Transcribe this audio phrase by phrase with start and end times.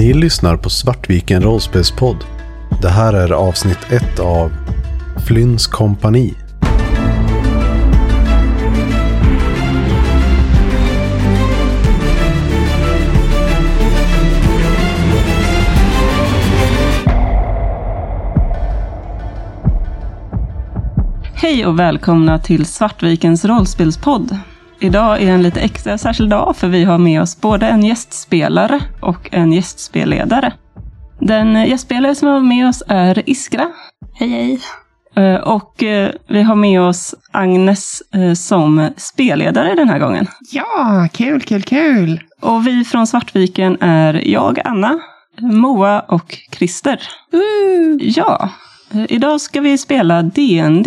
[0.00, 2.16] Ni lyssnar på Svartviken rollspelspodd.
[2.82, 4.52] Det här är avsnitt ett av
[5.26, 6.34] Flynns kompani.
[21.34, 24.38] Hej och välkomna till Svartvikens rollspelspodd.
[24.82, 28.80] Idag är en lite extra särskild dag för vi har med oss både en gästspelare
[29.00, 30.52] och en gästspelledare.
[31.20, 33.68] Den gästspelare som har med oss är Iskra.
[34.14, 34.60] Hej hej.
[35.24, 40.26] Eh, Och eh, vi har med oss Agnes eh, som spelledare den här gången.
[40.52, 42.20] Ja, kul, kul, kul!
[42.40, 44.98] Och vi från Svartviken är jag, Anna,
[45.40, 47.00] Moa och Christer.
[48.00, 48.48] Ja,
[48.94, 50.86] eh, idag ska vi spela DND.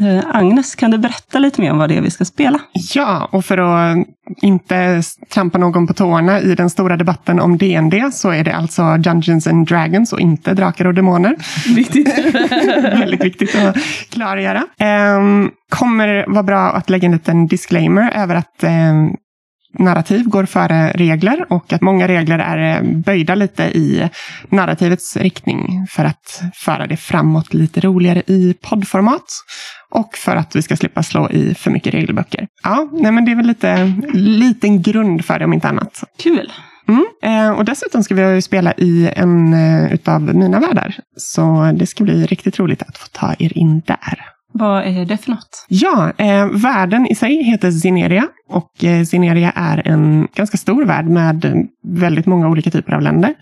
[0.00, 2.60] Eh, Agnes, kan du berätta lite mer om vad det är vi ska spela?
[2.94, 4.06] Ja, och för att
[4.42, 8.96] inte trampa någon på tårna i den stora debatten om DND så är det alltså
[8.96, 11.36] Dungeons and Dragons och inte Drakar och Demoner.
[11.74, 12.18] Viktigt.
[12.82, 13.76] Väldigt viktigt att
[14.10, 14.62] klargöra.
[15.18, 19.16] Um, kommer vara bra att lägga en liten disclaimer över att ehm,
[19.78, 24.08] narrativ går före regler och att många regler är eh, böjda lite i
[24.48, 29.24] narrativets riktning för att föra det framåt lite roligare i poddformat
[29.90, 32.46] och för att vi ska slippa slå i för mycket regelböcker.
[32.62, 36.04] Ja, nej men det är väl lite liten grund för det om inte annat.
[36.18, 36.52] Kul.
[36.88, 37.06] Mm.
[37.22, 40.96] Eh, och dessutom ska vi spela i en eh, utav mina världar.
[41.16, 44.35] Så det ska bli riktigt roligt att få ta er in där.
[44.58, 45.66] Vad är det för något?
[45.68, 51.06] Ja, eh, världen i sig heter Zineria och eh, Zineria är en ganska stor värld
[51.06, 53.34] med väldigt många olika typer av länder.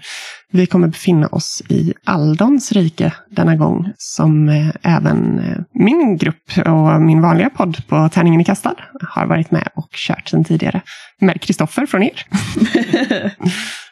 [0.52, 6.66] Vi kommer befinna oss i Aldons rike denna gång, som eh, även eh, min grupp
[6.66, 8.74] och min vanliga podd på Tärningen i kastad
[9.08, 10.80] har varit med och kört sedan tidigare.
[11.20, 12.26] Med Kristoffer från er.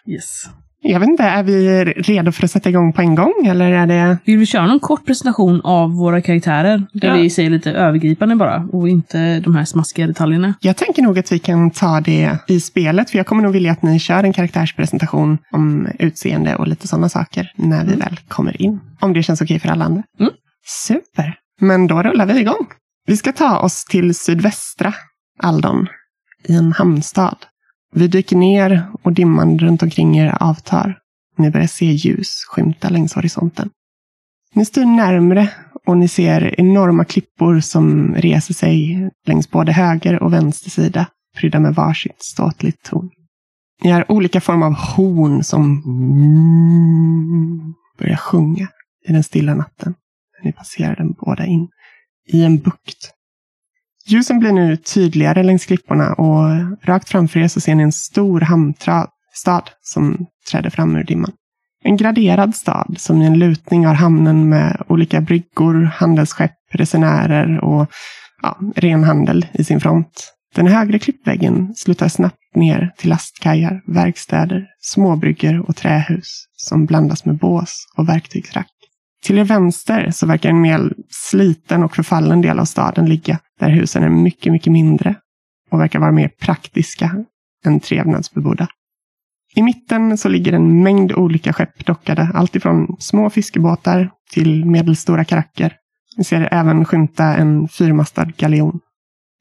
[0.07, 0.45] Yes.
[0.85, 3.47] Jag vet inte, är vi redo för att sätta igång på en gång?
[3.47, 4.19] Eller är det...
[4.25, 6.87] Vill vi köra någon kort presentation av våra karaktärer?
[6.93, 7.15] Där Ja.
[7.15, 10.55] vi säger lite övergripande bara och inte de här smaskiga detaljerna.
[10.61, 13.73] Jag tänker nog att vi kan ta det i spelet, för jag kommer nog vilja
[13.73, 18.63] att ni kör en karaktärspresentation om utseende och lite sådana saker när vi väl kommer
[18.63, 18.81] in.
[19.01, 20.03] Om det känns okej för alla andra.
[20.21, 20.33] Mm.
[20.67, 21.35] Super!
[21.61, 22.67] Men då rullar vi igång.
[23.07, 24.95] Vi ska ta oss till sydvästra
[25.43, 25.87] Aldon,
[26.49, 27.37] i en hamnstad.
[27.95, 30.99] Vi dyker ner och dimman runt omkring er avtar.
[31.39, 33.71] Ni börjar se ljus skymta längs horisonten.
[34.55, 35.49] Ni styr närmre
[35.87, 41.61] och ni ser enorma klippor som reser sig längs både höger och vänster sida, prydda
[41.61, 43.11] med varsitt ståtligt torn.
[43.83, 45.83] Ni har olika former av horn som
[47.99, 48.69] börjar sjunga
[49.09, 49.95] i den stilla natten.
[50.39, 51.69] när Ni passerar den båda in
[52.33, 53.13] i en bukt.
[54.07, 56.49] Ljusen blir nu tydligare längs klipporna och
[56.87, 61.33] rakt framför er så ser ni en stor hamnstad som träder fram ur dimman.
[61.85, 67.91] En graderad stad som i en lutning har hamnen med olika bryggor, handelsskepp, resenärer och
[68.43, 70.33] ja, ren handel i sin front.
[70.55, 77.39] Den högre klippväggen slutar snabbt ner till lastkajar, verkstäder, småbryggor och trähus som blandas med
[77.39, 78.72] bås och verktygsrack.
[79.23, 83.71] Till er vänster så verkar en mer sliten och förfallen del av staden ligga, där
[83.71, 85.15] husen är mycket, mycket mindre
[85.71, 87.25] och verkar vara mer praktiska
[87.65, 88.69] än trevnadsbebodda.
[89.55, 95.77] I mitten så ligger en mängd olika skepp dockade, alltifrån små fiskebåtar till medelstora karacker.
[96.17, 98.81] Ni ser även skymta en fyrmastad galjon.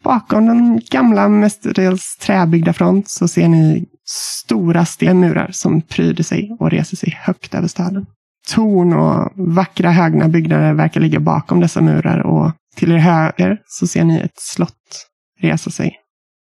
[0.03, 6.72] Bakom den gamla mestadels träbyggda front så ser ni stora stenmurar som pryder sig och
[6.72, 8.06] reser sig högt över staden.
[8.47, 13.88] Torn och vackra högna byggnader verkar ligga bakom dessa murar och till er höger så
[13.88, 15.07] ser ni ett slott
[15.41, 15.97] resa sig.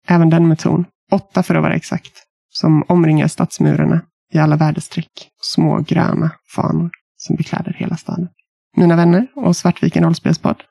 [0.08, 0.84] Även den med torn.
[1.10, 2.12] Åtta för att vara exakt.
[2.50, 4.00] Som omringar stadsmurarna
[4.32, 5.28] i alla väderstreck.
[5.42, 8.28] Små gröna fanor som bekläder hela staden.
[8.76, 10.62] Mina vänner och Svartviken rollspelspodd.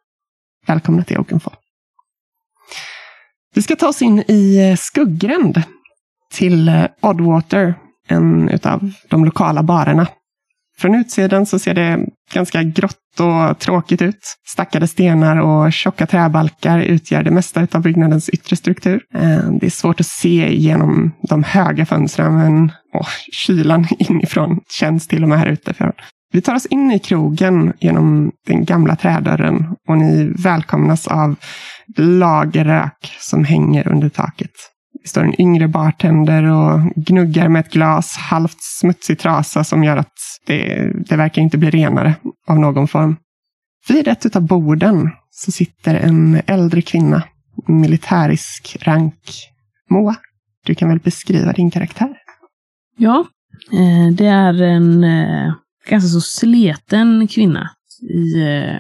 [0.68, 1.56] Välkomna till Oakenfall.
[3.54, 5.64] Vi ska ta oss in i Skuggränd.
[6.32, 7.76] Till eh, Oddwater,
[8.08, 10.08] en utav de lokala barerna.
[10.82, 12.00] Från utsidan så ser det
[12.34, 14.36] ganska grått och tråkigt ut.
[14.48, 19.02] Stackade stenar och tjocka träbalkar utgör det mesta av byggnadens yttre struktur.
[19.14, 25.08] Eh, det är svårt att se genom de höga fönstren, men åh, kylan inifrån känns
[25.08, 25.92] till och med här utifrån.
[26.34, 31.36] Vi tar oss in i krogen genom den gamla trädörren och ni välkomnas av
[31.98, 34.71] lagerrök som hänger under taket.
[35.02, 39.98] Det står en yngre bartender och gnuggar med ett glas halvt smutsig trasa som gör
[39.98, 40.14] att
[40.48, 42.16] det, det verkar inte bli renare
[42.48, 43.16] av någon form.
[43.88, 47.24] Vid ett av borden så sitter en äldre kvinna,
[47.68, 49.50] militärisk rank.
[49.90, 50.16] Moa,
[50.66, 52.18] du kan väl beskriva din karaktär?
[52.98, 53.26] Ja,
[53.72, 55.54] eh, det är en eh,
[55.90, 57.70] ganska så sleten kvinna
[58.02, 58.76] i eh,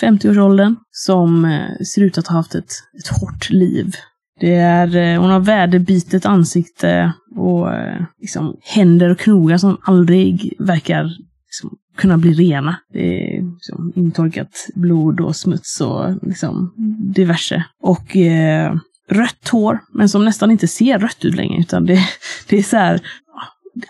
[0.00, 1.58] 50-årsåldern som
[1.94, 3.94] ser ut att ha haft ett, ett hårt liv.
[4.40, 10.52] Det är, eh, hon har väderbitet ansikte och eh, liksom, händer och knogar som aldrig
[10.58, 11.04] verkar
[11.46, 12.76] liksom, kunna bli rena.
[12.92, 16.74] Det är liksom, intorkat blod och smuts och liksom,
[17.14, 17.64] diverse.
[17.82, 18.74] Och eh,
[19.10, 21.98] rött hår, men som nästan inte ser rött ut längre, utan det,
[22.48, 23.00] det är så här,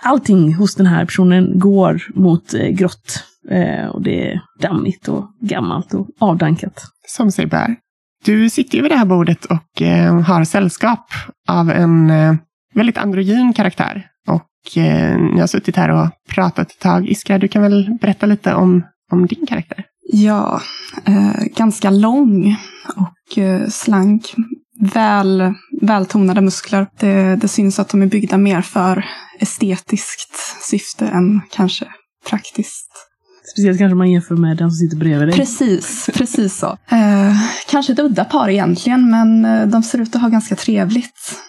[0.02, 3.24] allting hos den här personen går mot eh, grått.
[3.50, 6.82] Eh, och det är dammigt och gammalt och avdankat.
[7.06, 7.76] Som sig bär.
[8.24, 11.06] Du sitter ju vid det här bordet och eh, har sällskap
[11.48, 12.34] av en eh,
[12.74, 14.06] väldigt androgyn karaktär.
[14.28, 17.08] Och eh, ni har suttit här och pratat ett tag.
[17.08, 18.82] Iskra, du kan väl berätta lite om,
[19.12, 19.84] om din karaktär?
[20.12, 20.60] Ja,
[21.04, 22.56] eh, ganska lång
[22.96, 24.34] och eh, slank.
[24.80, 26.86] Väl, vältonade muskler.
[26.98, 29.04] Det, det syns att de är byggda mer för
[29.40, 31.86] estetiskt syfte än kanske
[32.28, 32.90] praktiskt.
[33.52, 35.36] Speciellt kanske man jämför med den som sitter bredvid dig.
[35.36, 36.78] Precis, precis så.
[36.88, 37.36] Eh,
[37.70, 41.42] kanske ett udda par egentligen, men eh, de ser ut att ha ganska trevligt.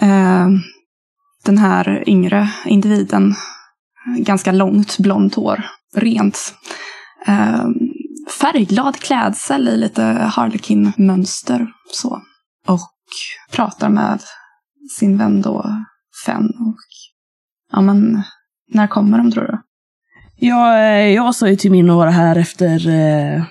[0.00, 0.48] Eh,
[1.44, 3.34] den här yngre individen,
[4.18, 5.66] ganska långt blont hår,
[5.96, 6.54] rent.
[7.26, 7.64] Eh,
[8.40, 11.66] färgglad klädsel i lite harlekin-mönster.
[11.92, 12.22] Så.
[12.66, 12.90] Och
[13.52, 14.20] pratar med
[14.98, 15.84] sin vän då,
[16.26, 16.46] Fenn.
[16.46, 16.84] Och,
[17.72, 18.22] ja men,
[18.68, 19.58] när kommer de tror du?
[20.44, 23.42] Ja, eh, jag sa ju till min att vara här efter eh,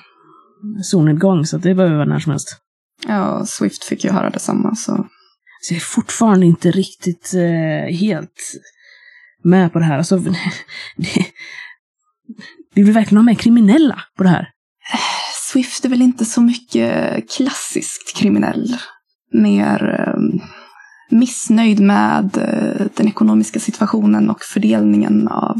[0.84, 2.58] solnedgång, så det behöver vara när som helst.
[3.08, 5.08] Ja, Swift fick ju höra detsamma så.
[5.62, 8.42] Så jag är fortfarande inte riktigt eh, helt
[9.44, 9.98] med på det här.
[9.98, 10.18] Alltså,
[10.98, 11.26] det,
[12.74, 14.50] vi vill verkligen ha med kriminella på det här.
[15.52, 18.78] Swift är väl inte så mycket klassiskt kriminell.
[19.34, 20.48] Mer eh,
[21.10, 25.58] missnöjd med eh, den ekonomiska situationen och fördelningen av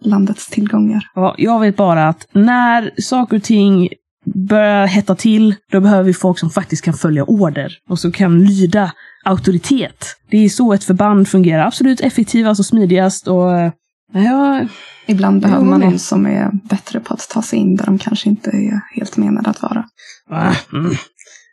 [0.00, 1.04] landets tillgångar.
[1.14, 3.88] Ja, jag vet bara att när saker och ting
[4.34, 8.44] börjar hetta till, då behöver vi folk som faktiskt kan följa order och som kan
[8.44, 8.92] lyda
[9.24, 10.04] auktoritet.
[10.30, 11.66] Det är så ett förband fungerar.
[11.66, 13.72] Absolut effektivast och smidigast och eh,
[14.12, 14.66] ja,
[15.06, 18.28] Ibland behöver man någon som är bättre på att ta sig in där de kanske
[18.28, 19.84] inte är helt menade att vara.
[20.30, 20.92] ah, mm.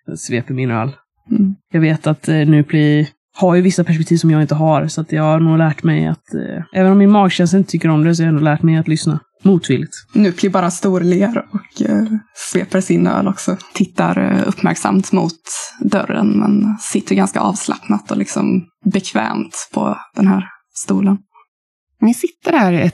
[0.06, 0.91] Jag sveper min öl.
[1.31, 1.56] Mm.
[1.71, 5.11] Jag vet att eh, Nupli har ju vissa perspektiv som jag inte har, så att
[5.11, 8.15] jag har nog lärt mig att, eh, även om min magkänsla inte tycker om det,
[8.15, 9.19] så har jag ändå lärt mig att lyssna.
[9.43, 9.93] Motvilligt.
[10.13, 12.05] Nu blir bara storler och eh,
[12.51, 13.57] sveper sin öl också.
[13.73, 15.41] Tittar eh, uppmärksamt mot
[15.79, 21.17] dörren men sitter ganska avslappnat och liksom bekvämt på den här stolen.
[22.01, 22.93] Ni sitter här ett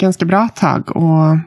[0.00, 1.38] ganska bra tag och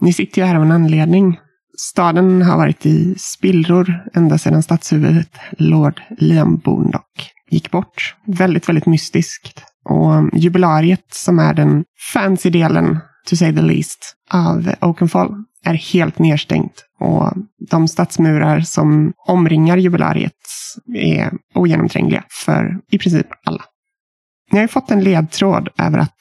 [0.00, 1.38] ni sitter ju här av en anledning.
[1.78, 8.14] Staden har varit i spillror ända sedan stadshuvudet Lord Liam Boondock gick bort.
[8.26, 9.64] Väldigt, väldigt mystiskt.
[9.84, 15.34] Och um, jubilariet som är den fancy delen, to say the least, av Oakenfall
[15.64, 16.84] är helt nedstängt.
[17.00, 20.32] Och um, de stadsmurar som omringar jubilariet
[20.94, 23.64] är ogenomträngliga för i princip alla.
[24.50, 26.18] Ni har ju fått en ledtråd över att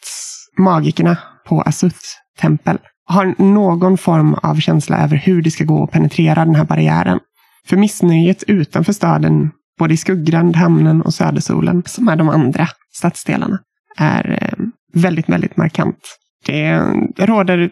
[0.58, 1.18] magikerna
[1.48, 2.06] på Asuth
[2.40, 6.66] tempel har någon form av känsla över hur det ska gå att penetrera den här
[6.66, 7.20] barriären.
[7.68, 9.52] För missnöjet utanför staden,
[9.82, 13.60] både i Skuggrand, Hamnen och Södersolen, som är de andra stadsdelarna,
[13.98, 15.98] är eh, väldigt, väldigt markant.
[16.46, 16.80] Det
[17.18, 17.72] råder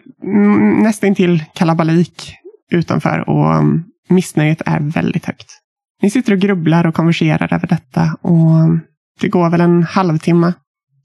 [0.82, 2.34] nästan till kalabalik
[2.72, 5.46] utanför och mm, missnöjet är väldigt högt.
[6.02, 8.80] Ni sitter och grubblar och konverserar över detta och mm,
[9.20, 10.52] det går väl en halvtimme,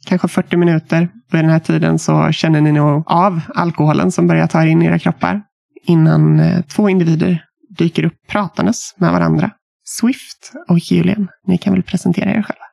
[0.06, 1.10] kanske 40 minuter.
[1.32, 4.82] Vid den här tiden så känner ni nog av alkoholen som börjar ta er in
[4.82, 5.42] i era kroppar.
[5.84, 7.44] Innan eh, två individer
[7.78, 9.52] dyker upp pratandes med varandra.
[9.88, 12.66] Swift och Julian, ni kan väl presentera er själva.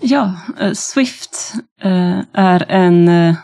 [0.00, 3.34] Ja, eh, Swift eh, är en eh,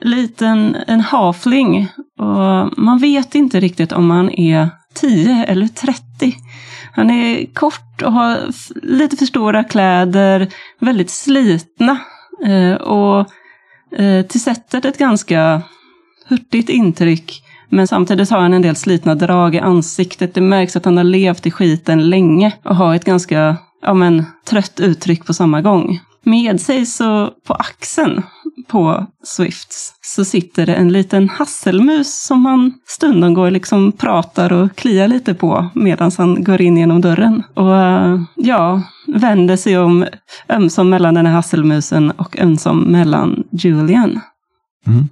[0.00, 6.02] liten en hafling och man vet inte riktigt om han är 10 eller 30.
[6.92, 8.38] Han är kort och har
[8.82, 10.48] lite för stora kläder,
[10.80, 11.98] väldigt slitna
[12.80, 13.28] och
[14.28, 15.62] till sättet ett ganska
[16.26, 17.41] hurtigt intryck.
[17.72, 20.34] Men samtidigt har han en del slitna drag i ansiktet.
[20.34, 24.24] Det märks att han har levt i skiten länge och har ett ganska ja, men,
[24.44, 26.00] trött uttryck på samma gång.
[26.24, 28.22] Med sig så på axeln
[28.68, 34.52] på Swifts så sitter det en liten hasselmus som han stundom går och liksom pratar
[34.52, 37.42] och kliar lite på medan han går in genom dörren.
[37.54, 40.06] Och eh, ja, vänder sig om
[40.48, 44.20] ömsom mellan den här hasselmusen och ömsom mellan Julian.
[44.86, 45.08] Mm.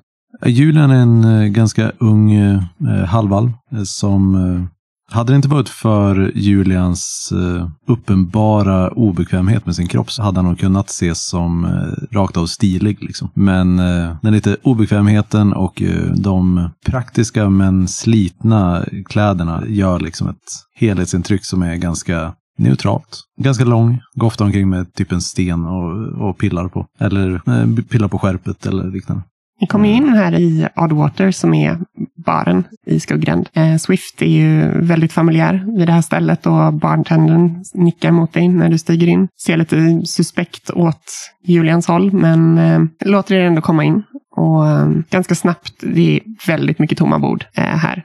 [0.47, 4.65] Julian är en eh, ganska ung eh, eh halvalv eh, som eh,
[5.13, 10.45] Hade det inte varit för Julians eh, uppenbara obekvämhet med sin kropp så hade han
[10.45, 13.03] nog kunnat ses som eh, rakt av stilig.
[13.03, 13.31] Liksom.
[13.35, 20.37] Men eh, den lite obekvämheten och eh, de praktiska men slitna kläderna gör liksom ett
[20.75, 23.23] helhetsintryck som är ganska neutralt.
[23.41, 26.87] Ganska lång, går ofta omkring med typ en sten och, och pillar på.
[26.99, 29.23] Eller eh, pillar på skärpet eller liknande.
[29.61, 31.79] Ni kommer in här i Oddwater som är
[32.27, 33.49] baren i Skuggränd.
[33.53, 38.49] Eh, Swift är ju väldigt familjär vid det här stället och bartendern nickar mot dig
[38.49, 39.29] när du stiger in.
[39.45, 41.05] Ser lite suspekt åt
[41.45, 44.03] Julians håll men eh, låter er ändå komma in.
[44.37, 48.05] Och eh, ganska snabbt, det är väldigt mycket tomma bord eh, här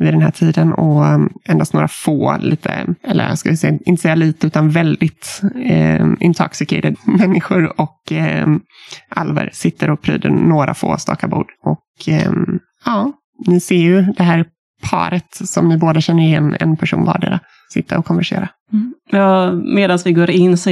[0.00, 4.02] vid den här tiden och um, endast några få, lite, eller jag ska säga, inte
[4.02, 8.46] säga lite, utan väldigt eh, intoxicated människor och eh,
[9.08, 11.46] alver sitter och pryder några få staka bord.
[11.64, 12.32] Och eh,
[12.84, 13.12] ja,
[13.46, 14.44] ni ser ju det här
[14.90, 17.40] paret som ni båda känner igen, en person vardera,
[17.72, 18.48] sitta och konversera.
[18.72, 18.94] Mm.
[19.10, 20.70] Ja, Medan vi går in så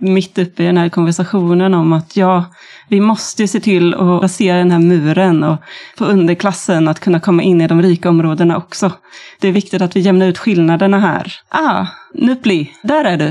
[0.00, 2.44] mitt uppe i den här konversationen om att ja,
[2.88, 5.56] vi måste se till att rasera den här muren och
[5.98, 8.92] få underklassen att kunna komma in i de rika områdena också.
[9.40, 11.32] Det är viktigt att vi jämnar ut skillnaderna här.
[11.48, 13.28] Ah, Nupli, där är du.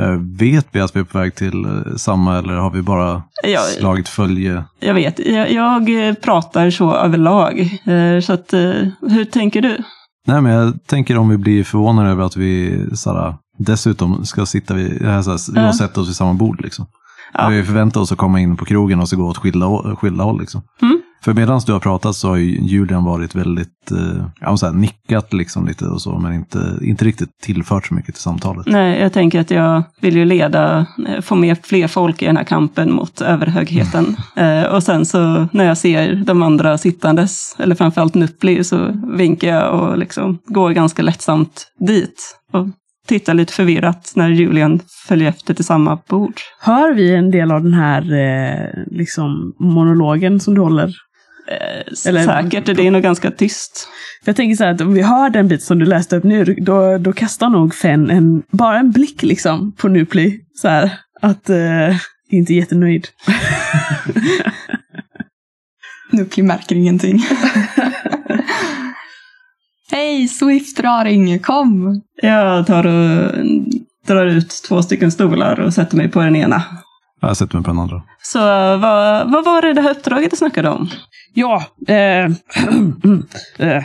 [0.00, 3.22] Eh, vet vi att vi är på väg till eh, samma eller har vi bara
[3.44, 3.60] Ja.
[3.60, 4.64] slagit följe?
[4.80, 7.78] Jag vet, jag, jag eh, pratar så överlag.
[8.22, 8.52] Så att,
[9.10, 9.78] hur tänker du?
[10.26, 14.74] Nej, men jag tänker om vi blir förvånade över att vi såhär, dessutom ska sitta
[14.74, 15.68] vid, såhär, Ja.
[15.68, 16.60] och sätta oss vid samma bord.
[16.60, 16.86] Liksom.
[17.34, 17.48] Ja.
[17.48, 20.40] Vi förväntar oss att komma in på krogen och så gå åt skilda, skilda håll.
[20.40, 20.62] Liksom.
[20.82, 21.01] Mm.
[21.24, 24.72] För medan du har pratat så har ju Julian varit väldigt, eh, ja, så här,
[24.72, 28.66] nickat liksom lite och så, men inte, inte riktigt tillfört så mycket till samtalet.
[28.66, 32.36] Nej, jag tänker att jag vill ju leda, eh, få med fler folk i den
[32.36, 34.16] här kampen mot överhögheten.
[34.36, 39.48] Eh, och sen så när jag ser de andra sittandes, eller framförallt Nuppli, så vinkar
[39.48, 42.36] jag och liksom går ganska lättsamt dit.
[42.52, 42.66] Och
[43.06, 46.34] tittar lite förvirrat när Julian följer efter till samma bord.
[46.60, 50.92] Hör vi en del av den här eh, liksom monologen som du håller?
[51.48, 53.88] Eh, Eller- säkert, det är nog ganska tyst.
[54.24, 56.24] För jag tänker så här att om vi hör den bit som du läste upp
[56.24, 60.40] nu, då, då kastar nog Fenn en, bara en blick liksom på Nupli.
[60.54, 61.96] Så här, att eh,
[62.30, 63.08] inte jättenöjd.
[66.12, 67.22] Nupli märker ingenting.
[69.90, 72.00] Hej, Swift-raring, kom!
[72.22, 73.30] Jag tar och
[74.06, 76.62] drar ut två stycken stolar och sätter mig på den ena.
[77.20, 78.02] Jag sätter mig på den andra.
[78.22, 78.38] Så
[78.78, 80.88] vad, vad var det det här uppdraget du snackade om?
[81.34, 82.24] Ja, eh,
[83.58, 83.82] eh,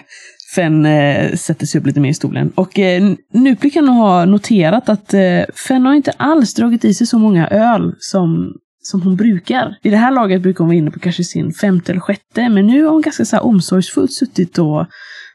[0.55, 2.51] Fenn eh, sätter sig upp lite mer i stolen.
[2.55, 6.93] Och eh, Nupli kan nog ha noterat att eh, Fenn har inte alls dragit i
[6.93, 9.75] sig så många öl som, som hon brukar.
[9.83, 12.67] I det här laget brukar hon vara inne på kanske sin femte eller sjätte, men
[12.67, 14.85] nu har hon ganska så här omsorgsfullt suttit och,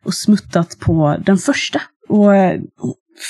[0.04, 1.80] och smuttat på den första.
[2.08, 2.60] Och eh,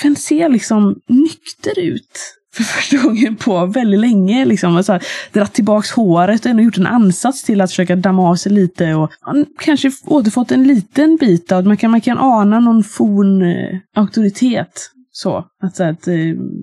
[0.03, 4.45] Fenn ser liksom nykter ut för första gången på väldigt länge.
[4.45, 7.97] Liksom, och så här, dratt tillbaks håret och ändå gjort en ansats till att försöka
[7.97, 8.95] damma av sig lite.
[8.95, 9.11] Och
[9.59, 14.91] kanske återfått en liten bit av, man kan, man kan ana någon forn eh, auktoritet.
[15.15, 16.15] Så, att, så att eh,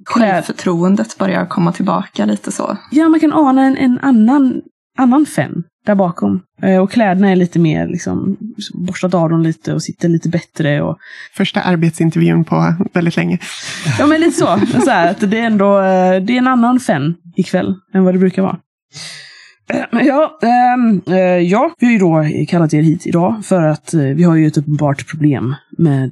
[0.05, 2.77] Självförtroendet börjar komma tillbaka lite så.
[2.91, 4.61] ja, man kan ana en, en annan,
[4.97, 6.41] annan Fenn där bakom.
[6.61, 8.37] Eh, och kläderna är lite mer liksom,
[8.73, 10.81] borstat av dem lite och sitter lite bättre.
[10.81, 10.97] Och,
[11.33, 13.39] Första arbetsintervjun på väldigt länge.
[13.99, 14.59] Ja, men lite så.
[14.85, 18.13] så här, att det är ändå eh, det är en annan Fenn ikväll än vad
[18.13, 18.57] det brukar vara.
[19.73, 24.23] Eh, Ja, eh, ja, vi har ju då kallat er hit idag för att vi
[24.23, 26.11] har ju ett uppenbart problem med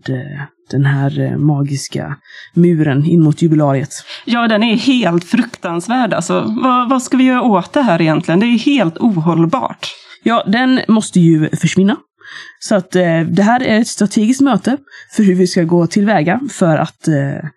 [0.70, 2.16] den här eh, magiska
[2.54, 3.90] muren in mot jubilariet.
[4.26, 6.56] Ja, den är helt fruktansvärd alltså.
[6.64, 8.40] Vad, vad ska vi göra åt det här egentligen?
[8.40, 9.88] Det är helt ohållbart.
[10.24, 11.98] Ja, den måste ju försvinna.
[12.60, 14.78] Så att eh, det här är ett strategiskt möte
[15.16, 17.50] för hur vi ska gå tillväga för att eh,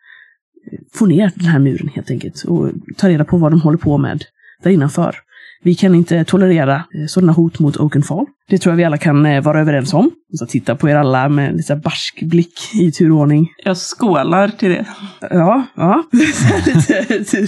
[0.95, 2.45] få ner den här muren helt enkelt.
[2.45, 4.25] Och ta reda på vad de håller på med
[4.63, 5.17] där innanför.
[5.63, 8.27] Vi kan inte tolerera eh, sådana hot mot Oakenfall.
[8.49, 10.11] Det tror jag vi alla kan eh, vara överens om.
[10.39, 13.49] Så titta på er alla med en lite så barsk blick i turordning.
[13.65, 14.85] Jag skålar till det.
[15.21, 16.05] Ja, ja.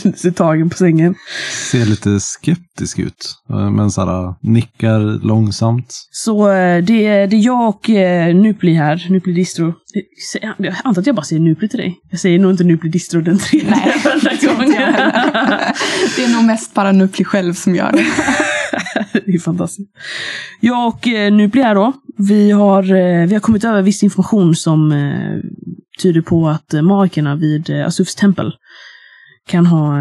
[0.00, 1.14] lite, tagen på sängen.
[1.71, 5.87] Ser lite skeptisk ut, eh, men såhär, nickar långsamt.
[6.11, 7.88] Så det, är- det är jag och
[8.35, 9.75] Nupli här, Nupli Distro.
[10.59, 11.99] Jag antar att jag bara säger Nupli till dig.
[12.11, 13.92] Jag säger nog inte Nupli Distro den tredje Nej,
[14.40, 14.72] jag gången.
[14.72, 15.72] heller.
[16.16, 18.06] Det är nog mest bara Nupli själv som gör det.
[19.26, 19.90] det är fantastiskt.
[20.60, 24.56] Jag och eh, Nupli här då, vi har, eh, vi har kommit över viss information
[24.56, 25.40] som eh,
[26.02, 28.52] tyder på att magikerna vid Asufs tempel
[29.48, 29.98] kan ha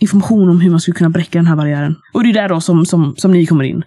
[0.00, 1.96] information om hur man skulle kunna bräcka den här barriären.
[2.12, 3.82] Och det är där då som, som, som ni kommer in.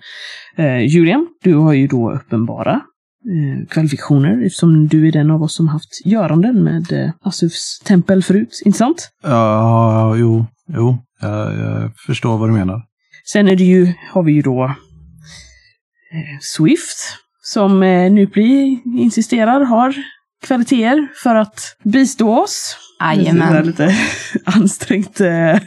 [0.57, 2.81] Eh, Julian, du har ju då uppenbara
[3.25, 8.23] eh, kvalifikationer eftersom du är den av oss som haft göranden med eh, Asufs tempel
[8.23, 9.09] förut, inte sant?
[9.23, 10.97] Ja, jo, jo.
[11.21, 12.81] Jag, jag förstår vad du menar.
[13.31, 14.71] Sen är det ju, har vi ju då eh,
[16.41, 16.97] Swift
[17.43, 19.95] som eh, Nupli insisterar har
[20.47, 22.77] kvaliteter för att bistå oss.
[22.99, 23.65] Det är Jajamän.
[23.65, 23.95] lite
[24.45, 25.57] ansträngt eh,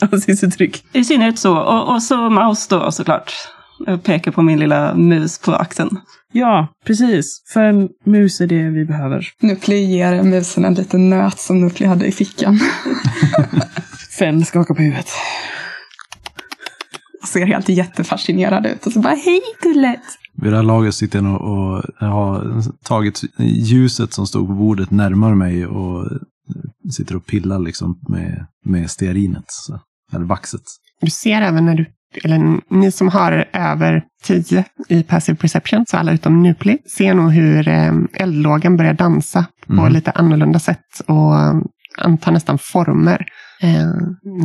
[0.10, 0.84] ansiktsuttryck.
[0.92, 1.56] I synnerhet så.
[1.58, 3.32] Och, och så Maus då såklart.
[3.78, 5.90] Jag pekar på min lilla mus på axeln.
[6.32, 7.42] Ja, precis.
[7.52, 9.28] För en mus är det vi behöver.
[9.42, 12.60] Nupli ger musen en liten nöt som Nupli hade i fickan.
[14.18, 15.08] Fenn skakar på huvudet.
[17.22, 18.86] Och ser helt jättefascinerad ut.
[18.86, 20.00] Och så bara, hej gullet!
[20.42, 24.90] Vid det här laget sitter jag nog och har tagit ljuset som stod på bordet
[24.90, 26.08] närmare mig och
[26.92, 29.44] sitter och pillar liksom med, med stearinet.
[29.46, 29.80] Så,
[30.12, 30.62] eller vaxet.
[31.00, 31.86] Du ser även när du,
[32.24, 37.32] eller ni som har över 10 i passive perception, så alla utom Nupli, ser nog
[37.32, 39.92] hur eh, eldlågan börjar dansa på Mm.
[39.92, 41.54] lite annorlunda sätt och eh,
[41.98, 43.26] antar nästan former.
[43.60, 43.86] Eh,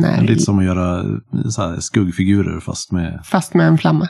[0.00, 1.04] när, Lite som att göra
[1.50, 3.20] så här, skuggfigurer fast med...
[3.24, 4.08] Fast med en flamma.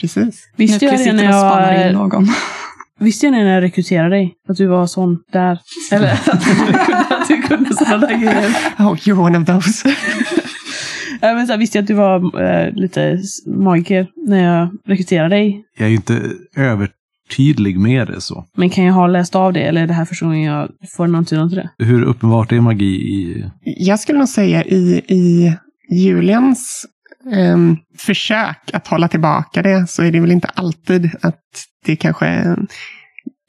[0.00, 0.48] Precis.
[0.56, 2.28] Visste jag det när spanar in jag, någon.
[3.00, 4.32] visste jag när jag rekryterade dig?
[4.48, 5.58] Att du var sån där?
[5.92, 8.48] Eller att du kunde, att du kunde sådana där grejer?
[8.78, 9.94] Oh, you're one of those.
[11.20, 15.28] Ja, men så här, visste jag att du var eh, lite magiker när jag rekryterade
[15.28, 15.64] dig?
[15.78, 18.44] Jag är ju inte övertydlig med det så.
[18.56, 19.62] Men kan jag ha läst av det?
[19.62, 21.84] Eller är det här första gången jag får en antydan till det?
[21.84, 23.44] Hur uppenbart är magi i...
[23.62, 25.54] Jag skulle nog säga i, i
[25.90, 26.86] Julians
[27.32, 31.40] ehm, försök att hålla tillbaka det så är det väl inte alltid att
[31.86, 32.56] det kanske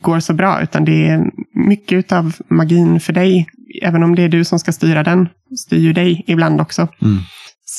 [0.02, 1.26] går så bra, utan det är
[1.68, 3.48] mycket av magin för dig.
[3.82, 6.88] Även om det är du som ska styra den, styr ju dig ibland också.
[7.02, 7.18] Mm.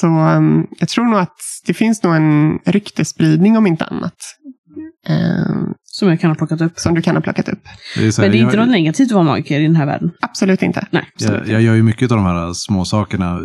[0.01, 4.15] Så ehm, jag tror nog att det finns nog en ryktespridning om inte annat.
[5.09, 6.79] ehm, Som jag kan ha plockat upp.
[6.79, 7.63] som du kan ha plockat upp.
[7.97, 9.63] Det är så Men här, det är inte jag, något negativt att vara magiker i
[9.63, 10.11] den här världen.
[10.21, 10.87] Absolut inte.
[10.91, 11.07] Nej.
[11.19, 13.41] jag, jag gör ju mycket av de här små sakerna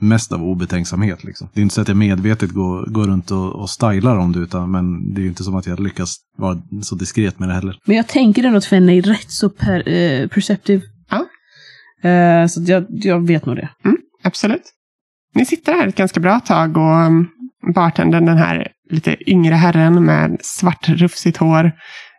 [0.00, 1.24] mest av obetänksamhet.
[1.24, 1.48] Liksom.
[1.54, 4.38] Det är inte så att jag medvetet går, går runt och, och stylar om det,
[4.38, 7.54] utan, men det är ju inte som att jag lyckas vara så diskret med det
[7.54, 7.76] heller.
[7.84, 10.82] Men jag tänker ändå att Fenn är rätt så per, eh, perceptive.
[11.10, 11.26] Ja.
[12.08, 13.68] Eh, så jag, jag vet nog det.
[14.22, 14.62] Absolut.
[15.34, 17.26] Ni sitter här ett ganska bra tag och mm,
[17.74, 21.72] bartendern, den här lite yngre herren med svart rufsigt hår,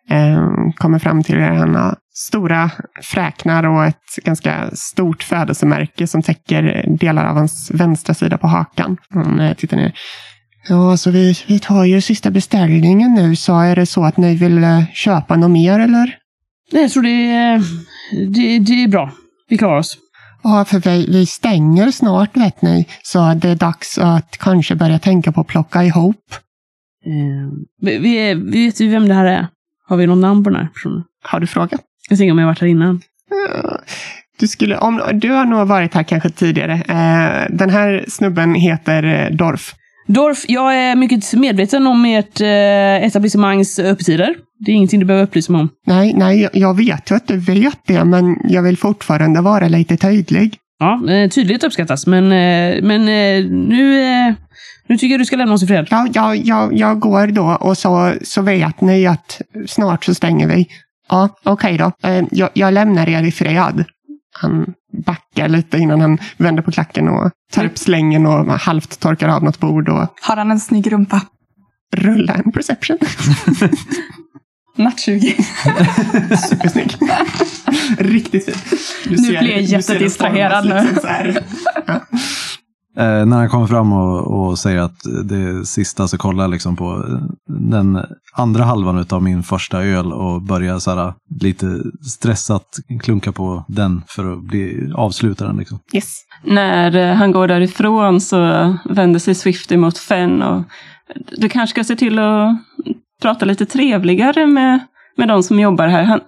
[0.10, 1.52] eh, kommer fram till er.
[1.52, 2.72] Han har stora
[3.04, 8.98] fräknar och ett ganska stort födelsemärke som täcker delar av hans vänstra sida på hakan.
[9.10, 9.94] Han eh, tittar ner.
[10.70, 14.36] Ja, så vi, vi tar ju sista beställningen nu, så är det så att ni
[14.36, 16.18] vill eh, köpa något mer eller?
[16.72, 17.62] Nej, jag tror det är, eh,
[18.28, 19.12] det, det är bra.
[19.50, 19.98] Vi klarar oss.
[20.44, 25.00] Ja, för vi, vi stänger snart vet ni, så det är dags att kanske börja
[25.00, 26.26] tänka på att plocka ihop.
[27.06, 27.52] Eh,
[27.82, 29.48] vi, vi, vet vi vem det här är?
[29.88, 31.04] Har vi något namn på den här personen?
[31.24, 31.82] Har du frågat?
[32.10, 33.02] Jag tänker om jag har varit här innan.
[33.32, 33.72] Eh,
[34.40, 36.74] Du, skulle, om, du har nog varit här kanske tidigare.
[36.74, 39.74] Eh, den här snubben heter eh, Dorf.
[40.08, 44.36] Dorf, jag är mycket medveten om ert eh, etablissemangs öppettider.
[44.66, 45.70] Det är ingenting du behöver upplysa mig om.
[45.88, 49.68] Nej, nej, jag- jag vet ju att du vet det, men jag vill fortfarande vara
[49.68, 50.58] lite tydlig.
[50.80, 54.36] Ja, eh, tydlighet uppskattas, men, eh, men eh, nu,
[54.88, 55.88] nu tycker jag du ska lämna oss i fred.
[55.92, 60.48] Ja, ja, ja, jag går då och så, så vet ni att snart så stänger
[60.48, 60.68] vi.
[61.10, 61.92] Ja, okej då.
[62.04, 63.86] Eh, jag, jag lämnar er i fred.
[64.34, 64.74] Han
[65.06, 69.44] backar lite innan han vänder på klacken och tar upp slängen och halvt torkar av
[69.44, 71.22] något bord och Har han en snygg rumpa?
[71.96, 72.98] rullar en perception.
[74.76, 75.20] Natt 20.
[76.50, 76.98] Supersnygg.
[77.98, 78.56] Riktigt fin.
[79.10, 80.82] Nu ser- blir jag jättedistraherad nu.
[80.94, 81.10] liksom.
[82.98, 86.52] Eh, när han kommer fram och, och säger att det är sista så kollar jag
[86.52, 87.20] liksom på eh,
[87.70, 92.66] den andra halvan av min första öl och börjar så här, lite stressat
[93.02, 95.58] klunka på den för att bli avsluta den.
[95.58, 95.80] Liksom.
[95.94, 96.14] Yes.
[96.44, 98.38] När eh, han går därifrån så
[98.90, 100.64] vänder sig Swift emot Fenn och
[101.38, 102.58] du kanske ska se till att
[103.22, 104.80] prata lite trevligare med,
[105.18, 106.04] med de som jobbar här.
[106.04, 106.20] Han,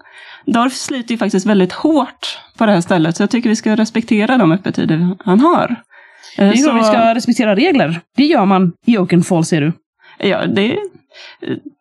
[0.45, 3.75] Dorf sliter ju faktiskt väldigt hårt på det här stället så jag tycker vi ska
[3.75, 5.75] respektera de öppettider han har.
[6.37, 8.01] Eh, Det är klart vi ska respektera regler.
[8.17, 9.73] Det gör man i Oakenfall, ser du.
[10.17, 10.77] Ja, det är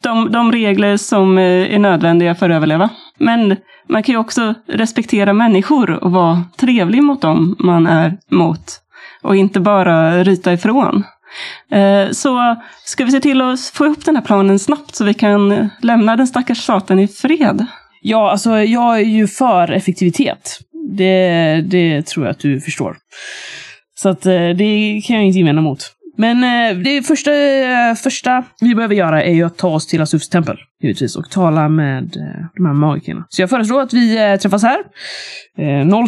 [0.03, 2.89] de, de regler som eh, är nödvändiga för att överleva.
[3.19, 3.57] Men
[3.89, 8.79] man kan ju också respektera människor och vara trevlig mot dem man är mot.
[9.23, 11.05] Och inte bara ryta ifrån.
[11.71, 15.15] Eh, så ska vi se till att få ihop den här planen snabbt så vi
[15.15, 17.67] kan lämna den stackars staten i fred.
[18.03, 20.59] Ja, alltså jag är ju för effektivitet.
[20.89, 22.97] Det, det tror jag att du förstår.
[23.95, 25.93] Så att eh, det kan jag inte invända mot.
[26.17, 27.31] Men eh, det första,
[28.03, 31.69] första vi behöver göra är ju att ta oss till Asufs tempel, givetvis, och tala
[31.69, 32.11] med
[32.57, 33.27] de här magikerna.
[33.29, 34.79] Så jag föreslår att vi träffas här,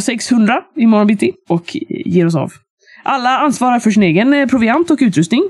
[0.01, 2.53] 0600 imorgon bitti, och ger oss av.
[3.05, 5.43] Alla ansvarar för sin egen eh, proviant och utrustning.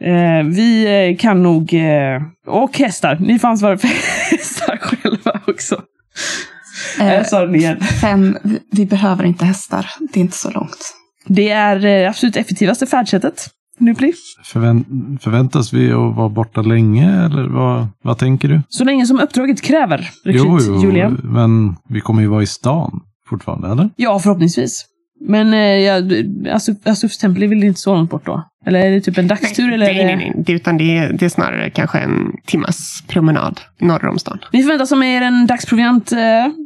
[0.00, 1.74] Eh, vi eh, kan nog...
[1.74, 3.16] Eh, och hästar.
[3.20, 3.88] Ni får ansvara för
[4.30, 5.82] hästar själva också.
[7.00, 7.80] Eh, Jag sa det igen.
[7.80, 8.36] Fem,
[8.72, 9.86] vi, behöver inte hästar.
[10.12, 10.94] Det är inte så långt.
[11.26, 13.48] Det är eh, absolut effektivaste färdsättet.
[13.80, 14.12] Nupli.
[14.44, 14.84] Förvän
[15.22, 18.60] förväntas vi att vara borta länge eller vad, vad tänker du?
[18.68, 21.20] Så länge som uppdraget kräver, rekryt Jo, jo, Julian.
[21.24, 23.90] men vi kommer ju vara i stan fortfarande, eller?
[23.96, 24.84] Ja, förhoppningsvis.
[25.20, 26.02] Men eh, ja,
[26.54, 28.42] Asuf, Asufs tempel är väl inte så långt bort då?
[28.66, 29.72] Eller är det typ en dagstur?
[29.72, 29.86] eller?
[29.86, 30.32] Nej, nej, nej.
[30.46, 34.38] Det, utan det, är- det är snarare kanske en timmas promenad norr om stan.
[34.52, 36.18] Vi förväntas ha med er en dagsproviant eh,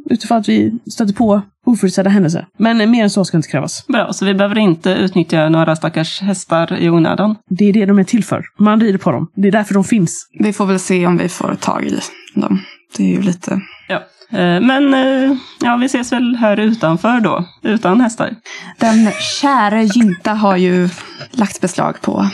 [0.09, 2.45] utifrån att vi stöter på oförutsedda händelser.
[2.59, 3.87] Men eh, mer än så ska inte krävas.
[3.87, 7.35] Bra, så vi behöver inte utnyttja några stackars hästar i onödan.
[7.49, 8.43] Det är det de är till för.
[8.59, 9.27] Man rider på dem.
[9.35, 10.27] Det är därför de finns.
[10.39, 11.99] Vi får väl se om vi får tag i
[12.35, 12.59] dem.
[12.97, 13.61] Det är ju lite...
[13.87, 13.95] Ja.
[14.39, 18.35] Eh, Men eh, ja, vi ses väl här utanför då, utan hästar.
[18.79, 20.89] Den käre Gynta har ju
[21.31, 22.29] lagt beslag på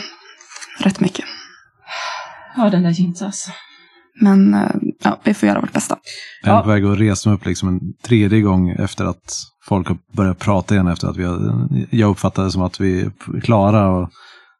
[0.78, 1.24] rätt mycket.
[2.56, 3.48] Ja, den där Jintas.
[4.20, 4.70] Men eh,
[5.02, 5.96] ja, vi får göra vårt bästa.
[6.42, 6.62] Jag är Ja.
[6.62, 9.32] på väg att resa mig upp liksom en tredje gång efter att
[9.68, 13.00] folk har börjat prata igen efter att vi har, jag uppfattar det som att vi
[13.00, 14.10] är klara och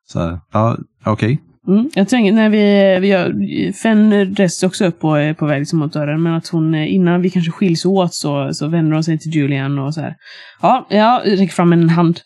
[0.07, 1.41] så här, ja, okej.
[1.68, 1.90] Mm.
[1.94, 5.79] Jag tänker när vi, vi gör, Fenn reser också upp och är på väg liksom
[5.79, 6.23] mot dörren.
[6.23, 9.35] Men att hon eh, innan vi kanske skiljs åt så, så vänder hon sig till
[9.35, 10.14] Julian och så här.
[10.62, 12.20] Ja, jag räcker fram en hand.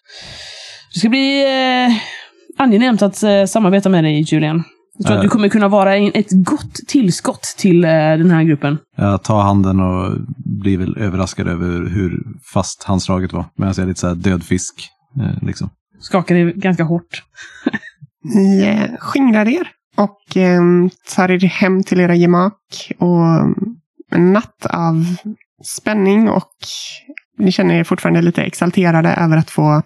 [0.94, 1.97] Det ska bli eh,
[2.62, 4.62] angenämt att eh, samarbeta med dig Julian.
[4.99, 5.18] Jag tror Eh.
[5.20, 8.79] att du kommer kunna vara en, ett gott tillskott till eh, den här gruppen.
[8.97, 10.16] Jag tar handen och
[10.61, 12.18] blir väl överraskad över hur
[12.53, 13.44] fast handslaget var.
[13.57, 14.88] Medan jag är lite så här död fisk.
[15.20, 15.70] Eh, liksom.
[16.01, 17.23] Skakar det ganska hårt.
[18.25, 20.63] Ni eh, skingrar er och eh,
[21.15, 22.93] tar er hem till era gemak.
[22.99, 23.55] Och mm,
[24.11, 25.17] en natt av
[25.65, 26.53] spänning och
[27.39, 29.83] ni känner er fortfarande lite exalterade över att få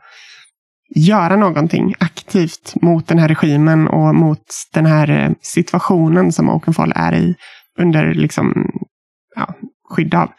[0.96, 6.92] göra någonting aktivt mot den här regimen och mot den här eh, situationen som Oakenfall
[6.96, 7.34] är i
[7.78, 8.70] under liksom,
[9.36, 9.54] ja,
[9.88, 10.32] skydd av.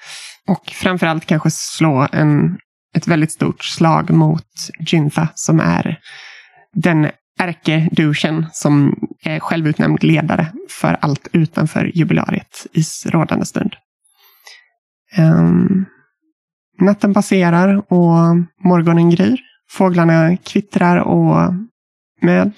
[0.47, 2.57] Och framförallt kanske slå en,
[2.95, 4.47] ett väldigt stort slag mot
[4.79, 5.99] Jintha som är
[6.73, 13.75] den ärkeduschen som är självutnämnd ledare för allt utanför jubilariet i rådande stund.
[15.17, 15.85] Um,
[16.81, 19.39] natten passerar och morgonen gryr.
[19.71, 21.53] Fåglarna kvittrar och
[22.21, 22.51] med,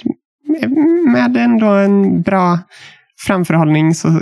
[1.07, 2.59] med ändå en bra
[3.27, 4.21] framförhållning så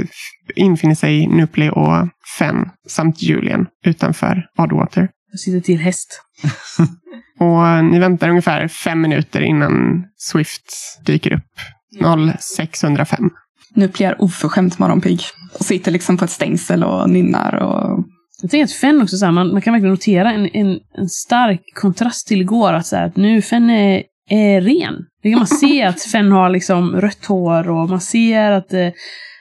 [0.55, 2.07] infinner sig Nupli och
[2.39, 5.09] Fenn samt Julian utanför Oddwater.
[5.31, 6.21] Jag sitter till häst.
[7.39, 10.73] Och ni väntar ungefär fem minuter innan Swift
[11.05, 11.43] dyker upp.
[12.39, 13.29] 0605.
[13.75, 15.21] Nu blir jag oförskämt morgonpigg.
[15.59, 18.05] Och sitter liksom på ett stängsel och nynnar och...
[18.41, 21.09] Jag tänker att Fenn också, så här, man, man kan verkligen notera en, en, en
[21.09, 22.73] stark kontrast till igår.
[22.73, 24.95] Att, så här, att nu Fenn är, är ren.
[25.23, 28.89] Det kan man se att Fenn har liksom rött hår och man ser att eh,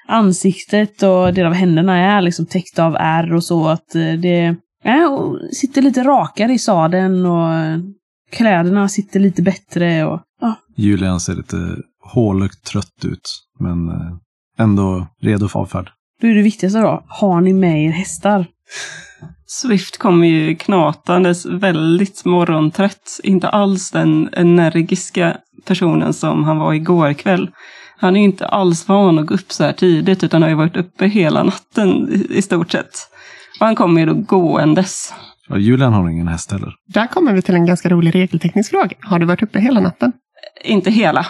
[0.09, 3.69] ansiktet och del av händerna är liksom täckt av ärr och så.
[3.69, 7.51] Att eh, det ja, och sitter lite rakare i sadeln och
[8.33, 10.05] kläderna sitter lite bättre.
[10.05, 13.45] Och, ja, Julian ser lite hålögt trött ut.
[13.59, 14.17] Men eh,
[14.59, 15.91] ändå redo för avfärd.
[16.21, 18.47] då är det viktigaste då, har ni med er hästar?
[19.47, 23.21] Swift kommer ju knatandes väldigt morgontrött.
[23.23, 27.51] Inte alls den energiska personen som han var igår kväll.
[27.97, 30.55] Han är ju inte alls van att gå upp så här tidigt utan har ju
[30.55, 33.09] varit uppe hela natten i stort sett.
[33.61, 35.15] Och han kommer ju då gåendes.
[35.49, 36.75] Ja, Julian har ingen häst heller.
[36.87, 38.97] Där kommer vi till en ganska rolig regelteknisk fråga.
[39.01, 40.13] Har du varit uppe hela natten?
[40.65, 41.27] Inte hela,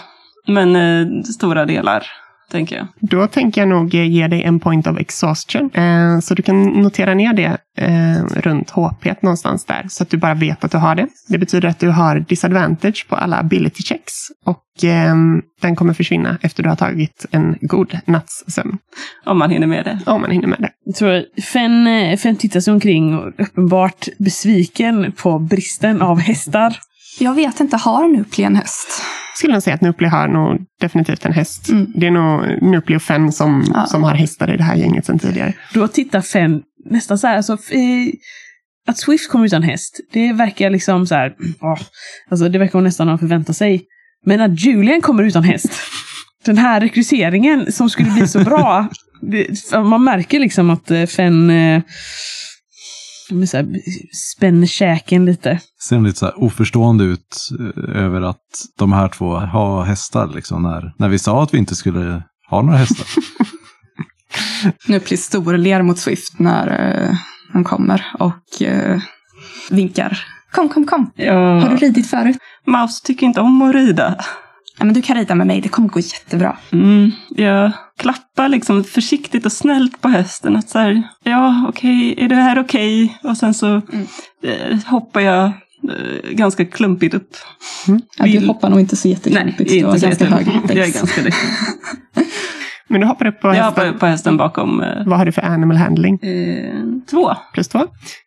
[0.47, 2.07] men eh, stora delar,
[2.51, 2.87] tänker jag.
[3.01, 5.71] Då tänker jag nog ge dig en point of exhaustion.
[5.75, 9.87] Eh, så du kan notera ner det eh, runt HP någonstans där.
[9.89, 11.07] Så att du bara vet att du har det.
[11.29, 14.13] Det betyder att du har disadvantage på alla ability checks.
[14.45, 15.15] Och eh,
[15.61, 18.79] den kommer försvinna efter du har tagit en god natts sömn.
[19.27, 19.99] Om man hinner med det.
[20.07, 20.71] Om man hinner med det.
[20.85, 26.77] Jag tror Fenn, eh, Fenn tittar sig omkring och uppenbart besviken på bristen av hästar.
[27.19, 29.03] Jag vet inte, har Nupli en häst?
[29.37, 31.69] Skulle nog säga att Nupli har nog definitivt en häst.
[31.69, 31.93] Mm.
[31.95, 33.87] Det är nog Nupli och Fenn som, Ja.
[33.87, 35.53] som har hästar i det här gänget sedan tidigare.
[35.75, 38.09] Då tittar Fenn nästan så här, alltså, eh,
[38.89, 41.79] att Swift kommer utan häst, det verkar liksom så här, åh,
[42.31, 43.83] alltså det verkar hon nästan ha förväntat sig.
[44.27, 45.73] Men att Julian kommer utan häst,
[46.45, 48.89] den här rekryteringen som skulle bli så bra,
[49.23, 51.83] det, man märker liksom att eh, Fenn, eh,
[53.29, 53.67] De så här,
[54.15, 55.61] spänner käken lite.
[55.81, 60.27] Ser de lite så här oförstående ut eh, över att de här två har hästar
[60.35, 63.07] liksom när, när vi sa att vi inte skulle ha några hästar.
[64.89, 66.67] Nu blir storler mot Swift när
[67.09, 67.17] uh,
[67.53, 69.01] han kommer och uh,
[69.71, 70.19] vinkar.
[70.53, 71.11] Kom, kom, kom.
[71.15, 71.61] Ja.
[71.61, 72.37] Har du ridit förut?
[72.67, 74.17] Mouse tycker inte om att rida.
[74.79, 76.57] Ja, men du kan rida med mig, det kommer gå jättebra.
[76.73, 80.57] Mm, jag klappar liksom försiktigt och snällt på hästen.
[80.57, 83.19] Att så här, ja okej, är det här okej?
[83.25, 83.77] Och sen så
[84.45, 87.29] eh, hoppar jag eh, ganska klumpigt upp.
[88.19, 89.71] Ja, Vill- du hoppar nog inte så jätteklumpigt.
[89.71, 91.35] Du har så ganska hög Jag är ganska duktig.
[92.91, 93.69] Men du hoppar upp på Jag hästen.
[93.69, 96.15] hoppar upp på hästen bakom eh, Vad har du för animal handling?
[96.23, 96.75] eh,
[97.11, 97.35] två.
[97.55, 97.87] Plus två.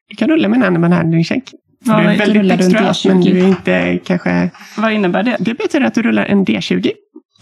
[0.10, 1.44] Du kan rulla med en animal handling check.
[1.86, 3.08] Vad du är väldigt D20?
[3.08, 4.50] men du är inte kanske...
[4.78, 5.38] Vad innebär det?
[5.40, 6.92] Det betyder att du rullar en D20.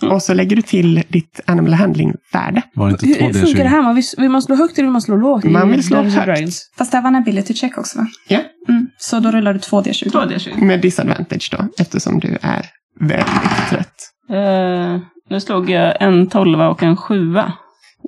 [0.02, 0.14] Mm.
[0.16, 2.62] Och så lägger du till ditt animal handling-värde.
[2.74, 3.72] Var det inte Hur hur funkar det D20?
[3.72, 3.82] här?
[3.82, 5.44] Man vill, vill man slå högt eller vill man slå lågt?
[5.44, 6.28] Man vill slå Dungeons högt.
[6.28, 6.72] Dragons?
[6.78, 8.08] Fast det var en ability check också va?
[8.28, 8.40] Ja.
[8.70, 8.88] Mm.
[8.98, 10.12] Så då rullar du två D20.
[10.12, 10.62] Två D20.
[10.64, 12.66] Med disadvantage då, eftersom du är
[13.00, 13.96] väldigt trött.
[14.30, 15.00] Eh,
[15.30, 17.54] nu slog jag en tolva och en sjua.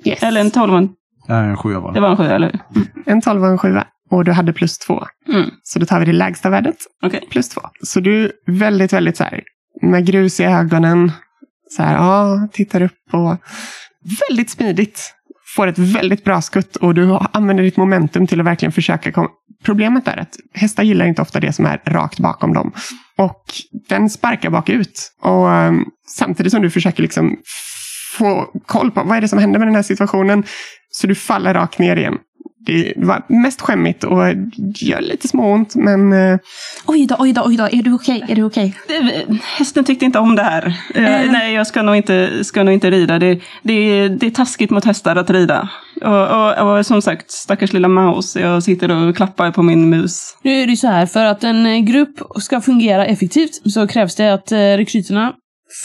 [0.04, 0.22] Yes.
[0.22, 0.90] Eller en tolva, och en-
[1.28, 2.00] Nej, en sjua var det det.
[2.00, 2.84] var en sjua, eller hur?
[3.06, 3.76] En 12 och en 7.
[4.12, 5.06] Och du hade plus två.
[5.28, 5.50] Mm.
[5.62, 7.28] Så då tar vi det lägsta värdet, Okej.
[7.30, 7.60] plus två.
[7.82, 9.42] Så du är väldigt, väldigt så här,
[9.82, 11.12] med grus i ögonen,
[11.70, 13.36] så här, ja, tittar upp och
[14.28, 15.14] väldigt smidigt.
[15.56, 19.28] Får ett väldigt bra skutt och du använder ditt momentum till att verkligen försöka komma.
[19.64, 22.72] Problemet är att hästar gillar inte ofta det som är rakt bakom dem.
[23.18, 23.44] Och
[23.88, 25.12] den sparkar bakut.
[25.22, 27.36] Och um, samtidigt som du försöker liksom
[28.18, 30.44] få koll på vad är det som händer med den här situationen.
[30.90, 32.18] Så du faller rakt ner igen.
[32.66, 34.18] Det var mest skämmigt och
[34.80, 36.38] gör lite småont, men eh,
[36.86, 37.64] Oj då, oj då, oj då.
[37.64, 38.24] Är du okej?
[38.28, 38.74] Är du okej?
[38.88, 39.26] Det-
[39.58, 40.66] Hästen tyckte inte om det här.
[40.94, 41.32] Eh, Eh.
[41.32, 43.18] Nej, jag ska nog inte, ska nog inte rida.
[43.18, 45.68] Det, det, det är taskigt mot hästar att rida.
[46.02, 48.36] Och, och, och som sagt, stackars lilla Maus.
[48.36, 50.36] Jag sitter och klappar på min mus.
[50.42, 54.14] Nu är det så här, för att en eh, grupp ska fungera effektivt så krävs
[54.16, 55.32] det att rekryterna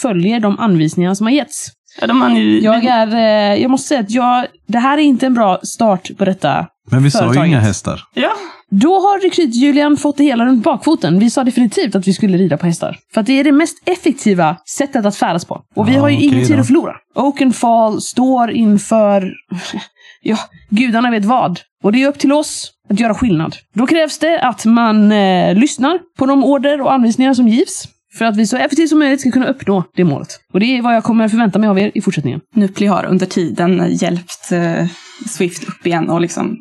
[0.02, 1.68] följer de anvisningar som har getts.
[2.00, 5.02] Ja, de har ju, Jag är, eh, jag måste säga att jag, det här är
[5.02, 6.66] inte en bra start på detta.
[6.90, 7.48] Men vi sa ju Företaget.
[7.48, 8.00] inga hästar.
[8.14, 8.30] Ja,
[8.70, 11.18] Då har rekryt-Julian fått det hela runt bakfoten.
[11.18, 12.96] Vi sa definitivt att vi skulle rida på hästar.
[13.14, 15.60] För att det är det mest effektiva sättet att färdas på.
[15.76, 16.60] Och vi Ja, har ju okej ingen tid då.
[16.60, 16.94] att förlora.
[17.14, 19.32] Oakenfall står inför,
[20.22, 20.36] ja,
[20.70, 21.60] gudarna vet vad.
[21.82, 23.56] Och det är upp till oss att göra skillnad.
[23.74, 27.84] Då krävs det att man eh, lyssnar på de order och anvisningar som givs.
[28.18, 30.28] För att vi så effektivt som möjligt ska kunna uppnå det målet.
[30.52, 32.40] Och det är vad jag kommer förvänta mig av er i fortsättningen.
[32.54, 34.86] Nupli har under tiden hjälpt eh,
[35.26, 36.56] Swift upp igen och liksom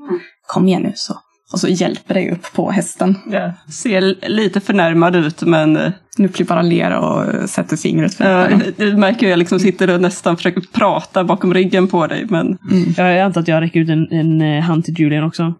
[0.47, 1.13] kom igen nu så.
[1.53, 3.15] Och så hjälper dig upp på hästen.
[3.31, 8.23] jag ser lite förnärmad ut, men eh, Nupli bara ler och eh, sätter fingret på
[8.23, 8.73] ja, ögonen.
[8.77, 12.25] du märker hur jag liksom sitter och nästan försöker prata bakom ryggen på dig.
[12.29, 12.57] Men
[12.97, 15.53] Jag antar att jag räcker ut en, en eh, hand till Julian också.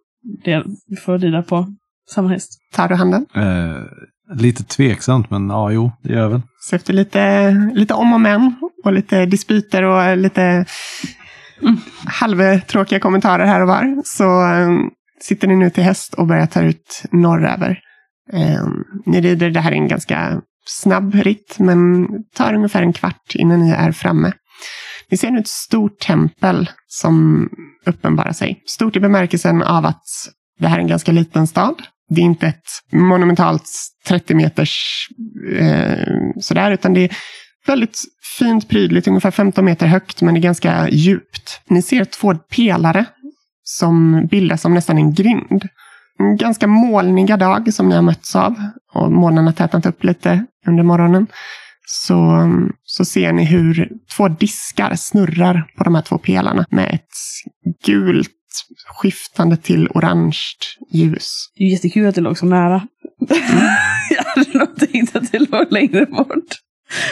[0.45, 0.63] Det
[1.05, 1.67] får rida på
[2.13, 2.51] samma häst.
[2.73, 3.25] tar du handen.
[3.35, 3.43] Eh,
[4.33, 6.41] lite tveksamt, men ja, jo, det gör jag väl.
[6.59, 10.65] Så efter lite, lite om och men och lite dispyter och lite
[11.61, 14.89] mm, halvtråkiga kommentarer här och var så ehm,
[15.21, 17.79] sitter ni nu till häst och börjar ta ut norröver.
[18.33, 18.67] Eh,
[19.05, 23.59] ni rider, det här är en ganska snabb ritt men tar ungefär en kvart innan
[23.59, 24.33] ni är framme.
[25.09, 27.47] Ni ser nu ett stort tempel som
[27.85, 28.63] uppenbarar sig.
[28.65, 30.03] Stort i bemärkelsen av att
[30.59, 31.75] det här är en ganska liten stad.
[32.09, 33.63] Det är inte ett monumentalt
[34.07, 35.07] 30 meters
[35.59, 36.07] eh,
[36.41, 37.17] sådär, utan det är
[37.67, 38.03] väldigt
[38.39, 41.61] fint prydligt, ungefär 15 meter högt, men det är ganska djupt.
[41.69, 43.05] Ni ser två pelare
[43.63, 45.67] som bildas som nästan en grind.
[46.19, 48.55] En ganska molniga dag som ni har mötts av
[48.93, 51.27] och molnen har tätnat upp lite under morgonen.
[51.85, 52.49] Så,
[52.83, 57.11] så ser ni hur två diskar snurrar på de här två pelarna med ett
[57.85, 58.29] gult
[58.87, 60.39] skiftande till orange
[60.91, 61.29] ljus.
[61.55, 62.87] Det är jättekul att det låg så nära.
[64.09, 66.55] jag hade nog tänkt att det låg längre bort.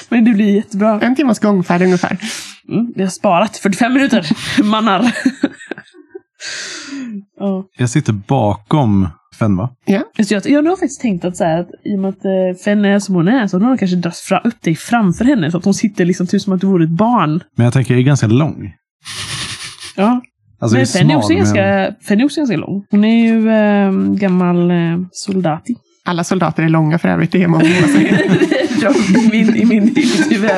[0.09, 0.99] Men det blir jättebra.
[1.01, 2.17] En timmas gångfärd ungefär.
[2.69, 4.27] Mm, vi har sparat 45 minuter,
[4.63, 5.15] mannar.
[7.39, 7.65] ja.
[7.77, 9.69] Jag sitter bakom Fenva.
[10.27, 12.63] Så jag, jag har faktiskt tänkt att, så här, att i och med att eh,
[12.63, 15.51] Fenn är som hon är så har hon kanske dragit fra, upp dig framför henne
[15.51, 17.43] så att hon sitter liksom typ som att du vore ett barn.
[17.55, 18.73] Men jag tänker, jag är ganska lång.
[19.95, 20.21] Ja.
[20.59, 22.85] Alltså, men jag är också men- ganska, Fenn är också ganska lång.
[22.91, 25.75] Hon är ju eh, gammal eh, soldati.
[26.07, 27.65] Alla soldater är långa för övrigt, det är många.
[28.81, 29.95] Ja, I min, i min,
[30.29, 30.51] huvud.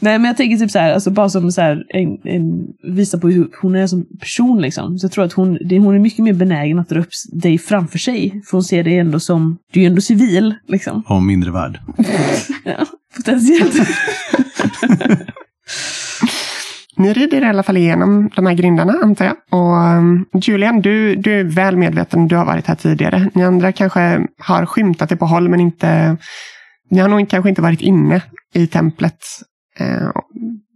[0.00, 3.18] Nej men jag tänker typ så här, alltså bara som så här, en, en, visa
[3.18, 4.98] på hur hon är som person liksom.
[4.98, 7.58] Så jag tror att hon, det, hon är mycket mer benägen att dra upp dig
[7.58, 8.42] framför sig.
[8.46, 11.02] För hon ser dig ändå som, du är ju ändå civil liksom.
[11.06, 11.80] Och mindre värd.
[12.64, 13.74] Ja, potentiellt.
[16.96, 19.36] ni rider i alla fall igenom de här grindarna, antar jag.
[19.50, 23.30] Och um, Julian, du, du är väl medveten, du har varit här tidigare.
[23.34, 26.16] Ni andra kanske har skymtat det på håll, men inte...
[26.90, 28.22] Ni har nog kanske inte varit inne
[28.54, 29.18] i templet.
[29.78, 30.08] Eh,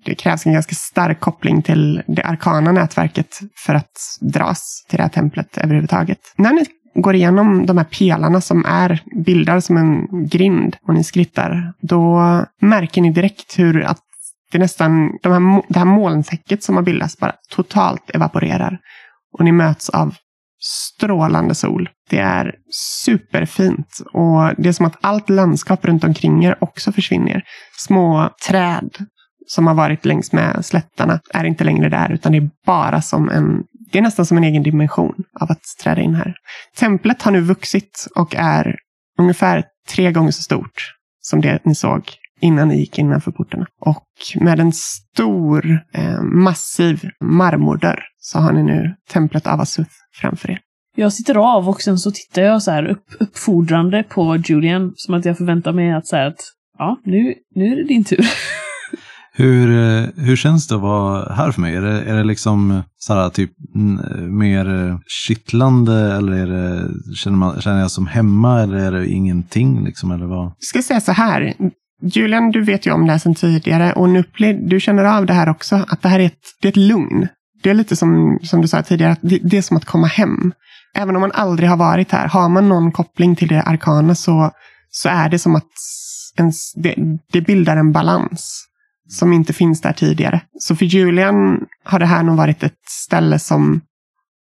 [0.04, 5.02] det krävs en ganska stark koppling till det arkana nätverket för att dras till det
[5.02, 6.18] här templet överhuvudtaget.
[6.36, 11.04] När ni går igenom de här pelarna som är bildar som en grind och ni
[11.04, 12.20] skrittar, då
[12.60, 14.02] märker ni direkt hur att
[14.50, 18.78] det är nästan, de här, det här molntäcket som har bildats bara totalt evaporerar.
[19.38, 20.14] Och ni möts av
[20.60, 21.88] strålande sol.
[22.10, 22.54] Det är
[23.04, 27.42] superfint och det är som att allt landskap runt omkring er också försvinner.
[27.76, 28.90] Små träd
[29.46, 33.28] som har varit längs med slättarna är inte längre där utan det är bara som
[33.28, 36.34] en det är nästan som en egen dimension av att träda in här.
[36.76, 38.76] Templet har nu vuxit och är
[39.18, 42.02] ungefär tre gånger så stort som det ni såg
[42.40, 43.66] innan ni gick innanför portarna.
[43.80, 44.06] Och
[44.40, 50.60] med en stor, eh, massiv marmordörr så har ni nu templet av Asuth framför er.
[50.96, 54.92] Jag sitter av och sen så tittar jag så här upp, uppfordrande på Julian.
[54.96, 56.40] Som att jag förväntar mig att säga att
[56.78, 58.18] ja, nu, nu är det din tur.
[59.32, 61.76] Hur, eh, hur känns det att vara här för mig?
[61.76, 63.50] Är det, är det liksom så här, typ
[64.28, 69.84] mer kittlande eller är det, känner, man, känner jag som hemma eller är det ingenting?
[69.84, 70.44] Liksom, eller vad?
[70.44, 71.54] Jag ska säga så här.
[72.02, 75.32] Julian, du vet ju om det här sedan tidigare och Nupli, du känner av det
[75.32, 75.84] här också.
[75.88, 77.28] Att det här är ett, det är ett lugn.
[77.62, 80.06] Det är lite som, som du sa tidigare, att det, det är som att komma
[80.06, 80.52] hem.
[80.94, 84.50] Även om man aldrig har varit här, har man någon koppling till det arkana så,
[84.90, 85.72] så är det som att
[86.36, 86.94] ens, det,
[87.32, 88.64] det bildar en balans
[89.08, 90.40] som inte finns där tidigare.
[90.58, 93.80] Så för Julian har det här nog varit ett ställe som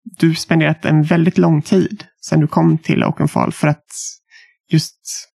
[0.04, 3.86] du spenderat en väldigt lång tid sedan du kom till Oakenfall för att
[4.70, 5.30] just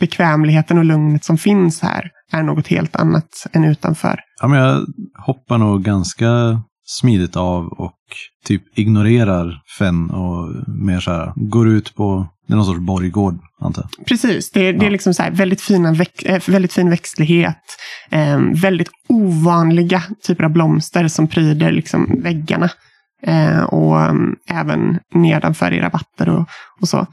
[0.00, 4.20] bekvämligheten och lugnet som finns här är något helt annat än utanför.
[4.40, 4.86] Ja, men jag
[5.26, 7.94] hoppar nog ganska smidigt av och
[8.44, 13.38] typ ignorerar Fenn och mer så här, går ut på det är någon sorts borggård,
[13.60, 14.06] antar jag.
[14.06, 14.50] Precis.
[14.50, 17.62] Det, det är liksom så här, väldigt, fina väx, äh, väldigt fin växtlighet.
[18.10, 22.70] Eh, väldigt ovanliga typer av blomster som pryder liksom väggarna.
[23.22, 26.48] Eh, och um, även nedanför i rabatter och,
[26.80, 27.06] och så.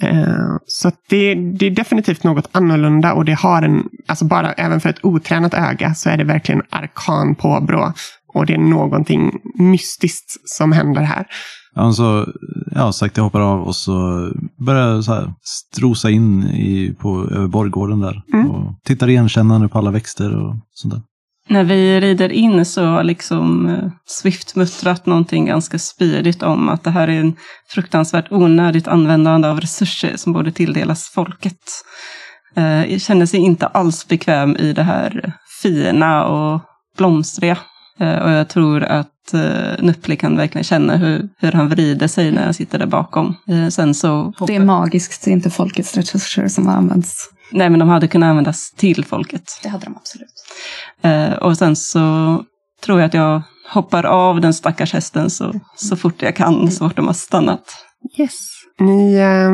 [0.00, 4.80] Eh, så det, det, är definitivt något annorlunda och det har en, alltså bara även
[4.80, 7.92] för ett otränat öga så är det verkligen arkan påbrå.
[8.34, 11.26] Och det är någonting mystiskt som händer här.
[11.74, 12.26] Ja, så,
[12.74, 14.28] ja, sagt jag hoppar av och så
[14.66, 18.22] börjar jag så här strosa in i, på, över borggården där.
[18.32, 18.50] Mm.
[18.50, 21.02] Och tittar igenkännande på alla växter och sånt där.
[21.48, 26.84] När vi rider in så har liksom eh, Swift muttrat någonting ganska spydigt om att
[26.84, 27.36] det här är en
[27.68, 31.60] fruktansvärt onödigt användande av resurser som borde tilldelas folket.
[32.56, 35.32] Eh, jag känner sig inte alls bekväm i det här
[35.62, 36.60] fina och
[36.96, 37.58] blomstriga.
[38.00, 39.12] Eh, och jag tror att
[39.78, 43.34] Nuppli kan verkligen känna hur, hur han vrider sig när jag sitter där bakom.
[43.70, 47.30] Sen så det är magiskt, det är inte folkets resurser som används.
[47.50, 49.60] Nej, men de hade kunnat användas till folket.
[49.62, 50.34] Det hade de absolut.
[51.02, 52.44] Eh, och sen så
[52.84, 56.88] tror jag att jag hoppar av den stackars hästen så, så fort jag kan, så
[56.88, 57.64] fort de har stannat.
[58.18, 58.56] Yes.
[58.78, 59.50] Ni eh,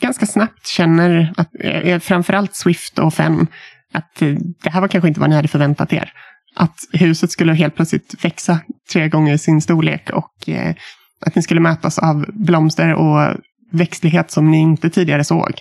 [0.00, 3.46] ganska snabbt känner, att, eh, framförallt Swift och Fenn,
[3.94, 6.12] att eh, det här var kanske inte vad ni hade förväntat er.
[6.56, 8.60] Att huset skulle helt plötsligt växa
[8.92, 10.74] tre gånger sin storlek och eh,
[11.26, 13.36] att ni skulle mötas av blomster och
[13.72, 15.52] växtlighet som ni inte tidigare såg.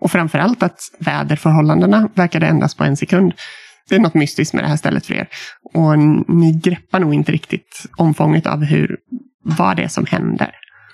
[0.00, 3.32] Och framförallt att väderförhållandena verkade ändras på en sekund.
[3.88, 5.28] Det är något mystiskt med det här stället för er.
[5.74, 8.96] Och ni greppar nog inte riktigt omfånget av hur,
[9.44, 10.50] vad det är som händer.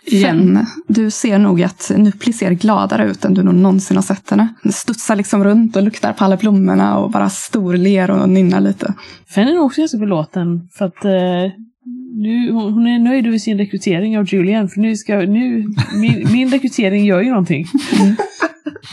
[0.06, 4.30] Igen, du ser nog att Nupli ser gladare ut än du nog någonsin har sett
[4.30, 4.54] henne.
[4.62, 8.94] Hon studsar liksom runt och luktar på alla blommorna och bara storler och nynnar lite.
[9.34, 11.52] Fenn är nog också ganska belåten för att eh,
[12.16, 16.50] nu, hon är nöjd över sin rekrytering av Julian för nu ska, nu, min, min
[16.50, 17.66] rekrytering gör ju någonting.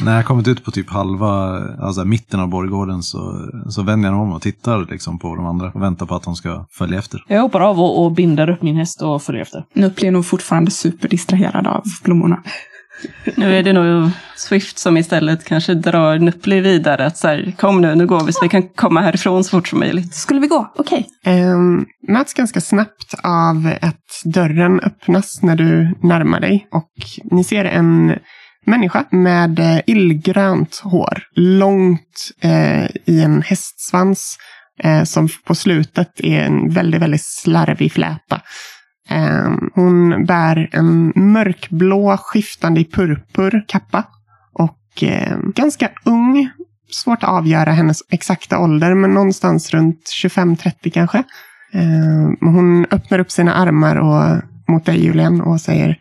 [0.06, 4.16] När jag kommit ut på typ halva, alltså mitten av borggården så, så vänder jag
[4.18, 7.00] mig om och tittar liksom på de andra och väntar på att de ska följa
[7.00, 7.24] efter.
[7.28, 9.66] Jag hoppar av och, och binder upp min häst och följer efter.
[9.74, 12.44] Nu blir nog fortfarande superdistraherad av blommorna.
[13.36, 17.06] Nu är det nog Swift som istället kanske drar Nuppli vidare.
[17.06, 19.68] Att så här, kom nu, nu går vi så vi kan komma härifrån så fort
[19.68, 20.14] som möjligt.
[20.14, 20.72] Skulle vi gå?
[20.76, 21.08] Okej.
[21.22, 21.44] Okay.
[21.44, 26.68] Um, ehm, möts ganska snabbt av att dörren öppnas när du närmar dig.
[26.72, 26.92] Och
[27.24, 28.16] ni ser en
[28.66, 31.24] människa med eh, illgrönt hår.
[31.36, 34.38] Långt eh, i en hästsvans
[34.84, 38.42] eh, som på slutet är en väldigt, väldigt slarvig fläta.
[39.10, 44.04] Ehm, hon bär en mörkblå skiftande i purpur kappa
[44.54, 46.50] och ehm, ganska ung.
[46.92, 51.24] Svårt att avgöra hennes exakta ålder, men någonstans runt 25-30 kanske.
[51.74, 55.98] Ehm, hon öppnar upp sina armar och, mot dig Julian och säger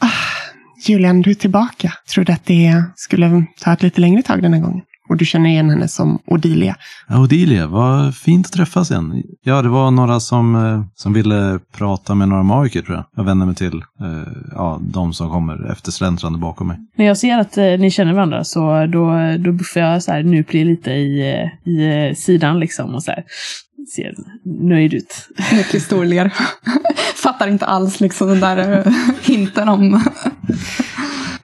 [0.00, 0.44] ah,
[0.86, 1.92] Julian, du är tillbaka.
[2.14, 4.82] Trodde att det skulle ta ett lite längre tag den här gången.
[5.08, 6.76] Och du känner igen henne som Odilia.
[7.08, 9.22] Ja, Odilia, vad fint att träffas igen.
[9.42, 13.04] Ja, det var några som, eh, som ville prata med några magiker tror jag.
[13.16, 16.78] Jag vänder mig till eh, ja, de som kommer eftersläntrande bakom mig.
[16.96, 20.22] När jag ser att eh, ni känner varandra så då, då buffar jag så här
[20.22, 23.24] Nupli lite i, eh, i eh, sidan liksom och så här
[23.94, 25.28] ser nöjd ut.
[25.52, 26.34] Mycket storler.
[27.22, 28.84] Fattar inte alls liksom den där
[29.22, 29.94] hinten om...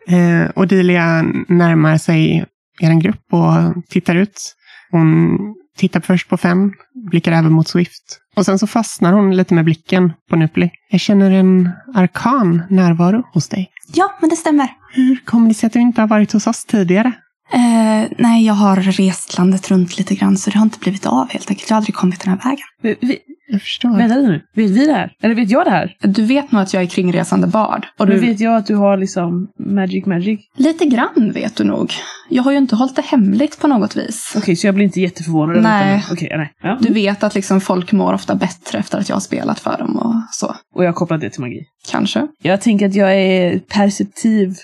[0.07, 2.47] Eh, Odilia närmar sig
[2.81, 4.55] er grupp och tittar ut.
[4.91, 5.39] Hon
[5.77, 6.73] tittar först på Fenn,
[7.11, 8.21] blickar även mot Swift.
[8.37, 10.71] Och sen så fastnar hon lite med blicken på Nupli.
[10.91, 13.71] Jag känner en arkan närvaro hos dig.
[13.95, 14.69] Ja, men det stämmer.
[14.93, 17.13] Hur kommer det sig att du inte har varit hos oss tidigare?
[17.53, 21.31] Eh, nej, jag har rest landet runt lite grann så det har inte blivit av
[21.31, 21.71] helt enkelt.
[21.71, 22.67] Jag har aldrig kommit den här vägen.
[23.01, 23.19] Vi,
[23.53, 23.97] Jag förstår.
[23.97, 25.13] vänta nu, vet vi det här?
[25.23, 25.97] Eller vet jag det här?
[26.01, 27.87] Du vet nog att jag är kringresande bard.
[27.99, 28.13] Och du...
[28.13, 30.41] nu vet jag att du har liksom magic magic.
[30.57, 31.93] Lite grann vet du nog.
[32.29, 34.33] Jag har ju inte hållit det hemligt på något vis.
[34.37, 35.63] Okej, så jag blir inte jätteförvånad.
[35.63, 36.05] Nej.
[36.13, 36.53] Okej, nej.
[36.63, 36.79] Ja.
[36.81, 39.97] Du vet att liksom folk mår ofta bättre efter att jag har spelat för dem
[39.97, 40.55] och så.
[40.75, 41.61] Och jag kopplar det till magi.
[41.91, 42.27] Kanske.
[42.43, 44.55] Jag tänker att jag är perceptiv.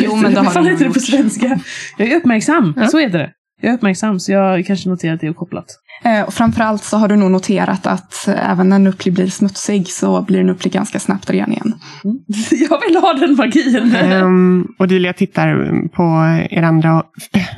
[0.00, 1.58] Jo, men det har du heter det på svenska?
[1.98, 2.86] Jag är uppmärksam, Ja.
[2.86, 3.30] så heter det.
[3.60, 5.66] Jag är uppmärksam, så jag kanske noterar att det är kopplat.
[6.02, 9.88] Eh, och framförallt så har du nog noterat att eh, även när Nuppli blir smutsig
[9.88, 11.74] så blir Nuppli ganska snabbt ren igen.
[12.50, 13.96] Jag vill ha den magin!
[14.12, 16.02] Um, Odilia tittar på
[16.50, 17.04] er andra och...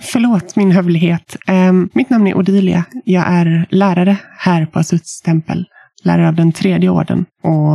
[0.03, 1.37] Förlåt min hövlighet.
[1.47, 2.85] Ehm, mitt namn är Odilia.
[3.05, 5.65] Jag är lärare här på Asuts tempel.
[6.05, 7.25] Lärare av den tredje orden.
[7.43, 7.75] Och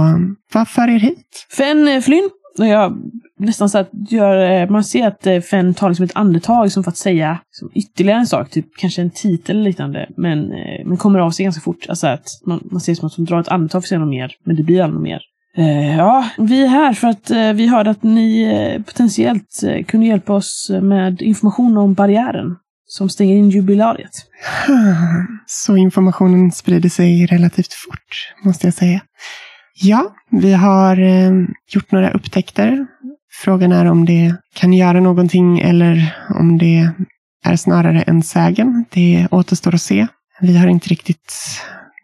[0.54, 1.48] vad för er hit?
[1.58, 2.98] Fenn eh, Flynn, och jag
[3.40, 6.84] nästan så att gör, eh, man ser att eh, Fenn tar liksom ett andetag som
[6.84, 10.86] för att säga som ytterligare en sak, typ kanske en titel eller liknande, men, eh,
[10.86, 11.86] men kommer av sig ganska fort.
[11.90, 14.10] Alltså att man, man ser som att hon drar ett andetag för att säga något
[14.10, 15.22] mer, men det blir aldrig något mer.
[15.58, 20.08] Eh, ja, vi är här för att eh, vi hörde att ni eh, potentiellt kunde
[20.08, 22.56] hjälpa oss med information om barriären
[22.86, 24.12] som stänger in jubilariet.
[25.46, 29.02] Så informationen sprider sig relativt fort, måste jag säga.
[29.82, 31.32] Ja, vi har eh,
[31.70, 32.88] gjort några upptäckter.
[33.32, 36.92] Frågan är om det kan göra någonting eller om det
[37.46, 38.86] är snarare en sägen.
[38.90, 40.08] Det återstår att se.
[40.42, 41.34] Vi har inte riktigt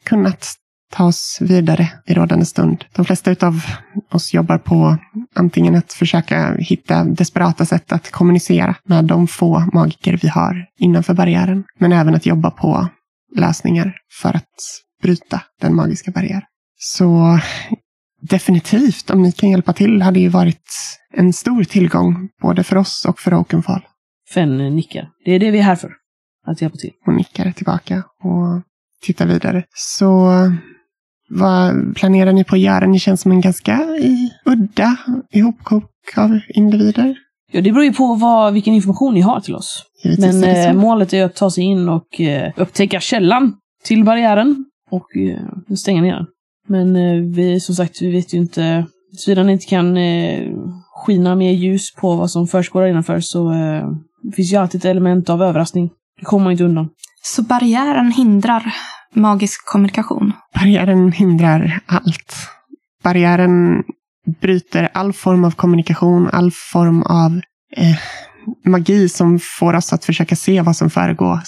[0.03, 0.53] kunnat
[0.91, 2.86] ta oss vidare i rådande stund.
[2.95, 3.65] De flesta av
[4.11, 4.97] oss jobbar på
[5.36, 11.13] antingen att försöka hitta desperata sätt att kommunicera med de få magiker vi har innanför
[11.13, 12.88] barriären, men även att jobba på
[13.36, 14.53] lösningar för att
[15.01, 16.43] bryta den magiska barriären.
[16.78, 17.39] Så
[18.21, 20.69] definitivt, om ni kan hjälpa till, hade ju varit
[21.13, 23.82] en stor tillgång både för oss och för Oakenfall.
[24.34, 25.09] Fenn eh, nickar.
[25.26, 25.91] Det är det vi är här för.
[26.47, 26.91] Att hjälpa till.
[27.05, 28.61] Hon nickar tillbaka och
[29.01, 29.63] tittar vidare.
[29.73, 30.32] Så
[31.30, 32.88] vad planerar ni på att göra?
[32.88, 34.97] Ni känns som en ganska i, udda
[35.32, 37.15] ihopkok av individer.
[37.51, 39.84] Ja, det beror ju på vad, vilken information ni har till oss.
[40.03, 43.53] Givetvis Men är eh, målet är att ta sig in och eh, upptäcka källan
[43.84, 45.07] till barriären och
[45.78, 46.26] stänga ner den.
[46.68, 48.86] Men eh, vi, som sagt, vi vet ju inte,
[49.18, 50.51] såvida ni inte kan eh,
[51.05, 53.88] skina mer ljus på vad som försiggår innanför så eh,
[54.36, 55.89] finns ju alltid ett element av överraskning.
[56.20, 56.89] Det kommer man inte undan.
[57.24, 58.74] Så barriären hindrar
[59.13, 60.34] magisk kommunikation.
[60.59, 62.36] Barriären hindrar allt.
[63.03, 63.84] Barriären
[64.41, 67.41] bryter all form av kommunikation, all form av
[67.78, 67.97] eh,
[68.66, 71.39] magi som får oss att försöka se vad som föregår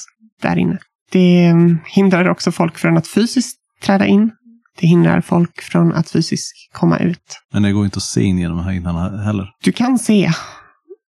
[0.41, 0.77] där inne.
[1.11, 1.55] Det eh,
[1.85, 4.31] hindrar också folk från att fysiskt träda in.
[4.79, 7.39] Det hindrar folk från att fysiskt komma ut.
[7.53, 9.49] Men det går inte att se in genom höjdarna heller.
[9.63, 10.31] Du kan se.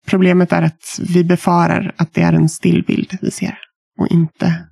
[0.06, 3.58] Problemet är att vi befarar att det är en stillbild vi ser
[3.98, 4.64] och inte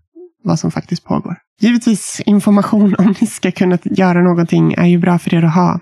[0.44, 1.36] vad som faktiskt pågår.
[1.60, 5.80] Givetvis information om ni ska kunna göra någonting är ju bra för er att ha.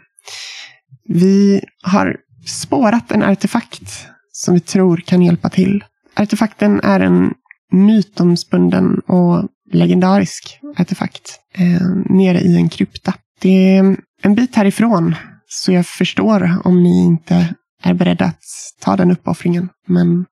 [1.08, 5.84] Vi har spårat en artefakt som vi tror kan hjälpa till.
[6.16, 7.32] Artefakten är en
[7.72, 13.14] mytomspunden och legendarisk artefakt eh, nere i en krypta.
[13.40, 15.14] Det är en bit härifrån,
[15.46, 18.42] så jag förstår om ni inte är beredda att
[18.80, 19.68] ta den uppoffringen.
[19.86, 20.24] Men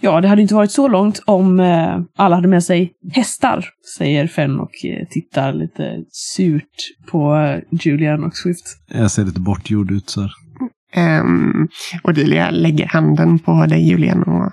[0.00, 3.64] Ja, det hade inte varit så långt om eh, alla hade med sig hästar,
[3.98, 6.64] säger Fenn och eh, tittar lite surt
[7.10, 8.64] på eh, Julian och Swift.
[8.88, 10.30] Jag ser lite bortgjord ut så här.
[10.96, 11.68] Um,
[12.04, 14.52] Odilia lägger handen på dig Julian och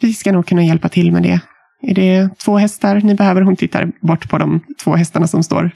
[0.00, 1.40] vi ska nog kunna hjälpa till med det.
[1.82, 3.42] Är det två hästar ni behöver?
[3.42, 5.70] Hon tittar bort på de två hästarna som står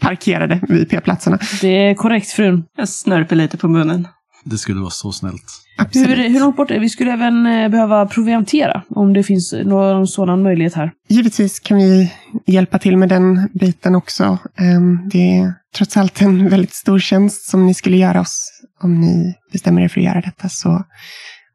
[0.00, 1.38] parkerade vid p-platserna.
[1.60, 2.64] Det är korrekt, frun.
[2.76, 4.08] Jag snörper lite på munnen.
[4.44, 5.42] Det skulle vara så snällt.
[5.78, 6.08] Absolut.
[6.18, 6.80] Hur, hur långt bort är det?
[6.80, 10.90] Vi skulle även eh, behöva proviantera om det finns någon sådan möjlighet här.
[11.08, 12.12] Givetvis kan vi
[12.46, 14.38] hjälpa till med den biten också.
[14.58, 18.50] Ehm, Det är trots allt en väldigt stor tjänst som ni skulle göra oss
[18.82, 20.48] om ni bestämmer er för att göra detta.
[20.48, 20.84] Så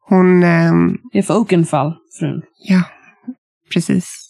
[0.09, 2.41] hon, ehm, Det är för Oakenfall, frun.
[2.67, 2.81] ja,
[3.73, 4.27] precis.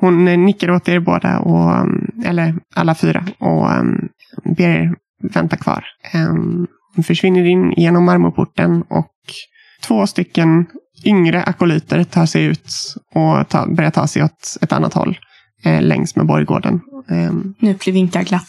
[0.00, 4.08] Hon eh, nickar åt er båda, och, ehm, eller alla fyra, och ehm,
[4.44, 4.94] ber er
[5.34, 5.84] vänta kvar.
[6.12, 9.12] Ehm, Hon försvinner in genom marmorporten och
[9.86, 10.66] två stycken
[11.04, 12.72] yngre akolyter tar sig ut
[13.14, 15.18] och ta, börjar ta sig åt ett annat håll
[15.64, 16.80] eh, längs med borggården.
[17.10, 18.48] Ehm, Nu blir vinkar glatt.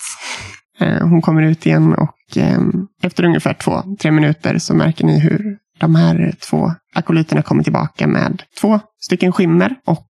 [0.80, 2.60] Eh, Hon kommer ut igen och eh,
[3.04, 8.08] efter ungefär två, tre minuter så märker ni hur de här två akolyterna kommer tillbaka
[8.08, 10.08] med två stycken skimmer och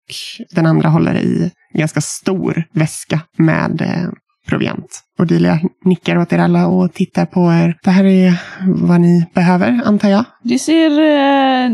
[0.51, 4.11] den andra håller i en ganska stor väska med eh,
[4.49, 5.03] proviant.
[5.19, 7.77] Odilia nickar åt er alla och tittar på er.
[7.83, 10.25] Det här är vad ni behöver, antar jag.
[10.43, 11.71] Det ser, eh,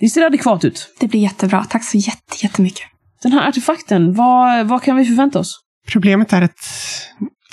[0.00, 0.96] det ser adekvat ut.
[1.00, 1.64] Det blir jättebra.
[1.64, 2.84] Tack så jätte, jättemycket.
[3.22, 5.60] Den här artefakten, vad, vad kan vi förvänta oss?
[5.92, 6.58] Problemet är att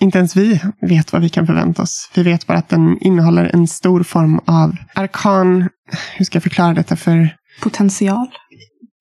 [0.02, 2.12] inte ens vi vet vad vi kan förvänta oss.
[2.16, 5.70] Vi vet bara att den innehåller en stor form av arkan,
[6.18, 7.30] hur ska jag förklara detta för
[7.62, 8.28] Potential.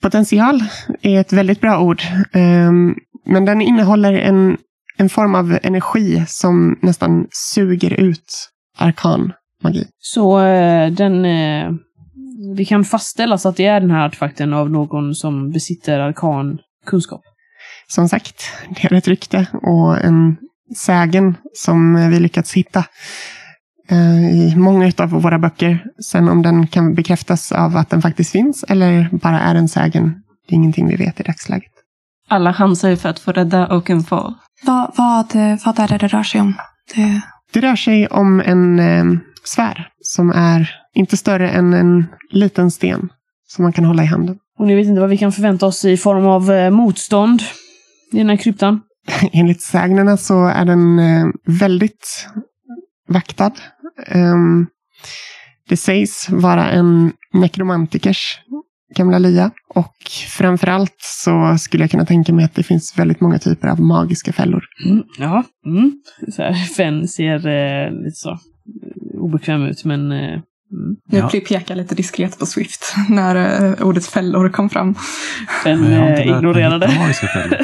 [0.03, 0.65] Potential
[1.03, 2.03] är ett väldigt bra ord.
[2.33, 2.95] Ehm,
[3.27, 4.57] Men den innehåller en,
[4.97, 9.33] en form av energi som nästan suger ut arkan
[9.63, 9.87] magi.
[9.99, 11.25] Så eh, den...
[11.25, 11.73] Eh,
[12.57, 16.59] vi kan fastställa så att det är den här artefakten av någon som besitter arkan
[16.87, 17.21] kunskap.
[17.89, 20.37] Som sagt, det är ett rykte och en
[20.77, 22.85] sägen som vi lyckats hitta
[23.91, 25.85] eh, i många av våra böcker.
[26.05, 30.23] Sen om den kan bekräftas av att den faktiskt finns eller bara är en sägen,
[30.49, 31.73] det är ingenting vi vet i dagsläget.
[32.29, 34.35] Alla chansar ju för att få rädda Oakenfall.
[34.63, 36.55] Vad, vad, eh, vad är det det rör sig om?
[36.95, 37.21] Det,
[37.53, 39.05] Det rör sig om en eh,
[39.45, 43.09] sfär som är inte större än en liten sten
[43.47, 44.39] som man kan hålla i handen.
[44.59, 47.43] Och ni vet inte vad vi kan förvänta oss i form av eh, motstånd
[48.13, 48.81] i den här kryptan.
[49.33, 52.29] Enligt sägnerna så är den eh, väldigt
[53.09, 53.53] vaktad.
[54.07, 54.67] Ehm,
[55.69, 58.39] det sägs vara en nekromantikers
[58.97, 59.51] gamla lya.
[59.75, 59.97] Och
[60.29, 64.33] framförallt så skulle jag kunna tänka mig att det finns väldigt många typer av magiska
[64.33, 64.65] fällor.
[64.87, 65.45] Mm, ja.
[65.67, 65.93] Mm.
[66.33, 70.13] Så här, Fenn ser eh, lite så eh, obekväm ut, men...
[70.13, 70.43] Eh, mm.
[71.09, 71.31] nu Ja.
[71.49, 74.95] pekar lite diskret på Swift när eh, ordet fällor kom fram.
[75.65, 76.89] Fenn inte eh, ignorerade.
[76.89, 77.59] fällor.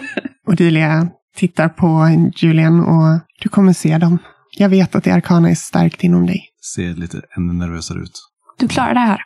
[0.46, 4.18] Odilia tittar på Julian och du kommer se dem.
[4.56, 6.44] Jag vet att det arkana är starkt inom dig.
[6.74, 8.20] Ser lite ännu nervösare ut.
[8.58, 9.20] Du klarar det här.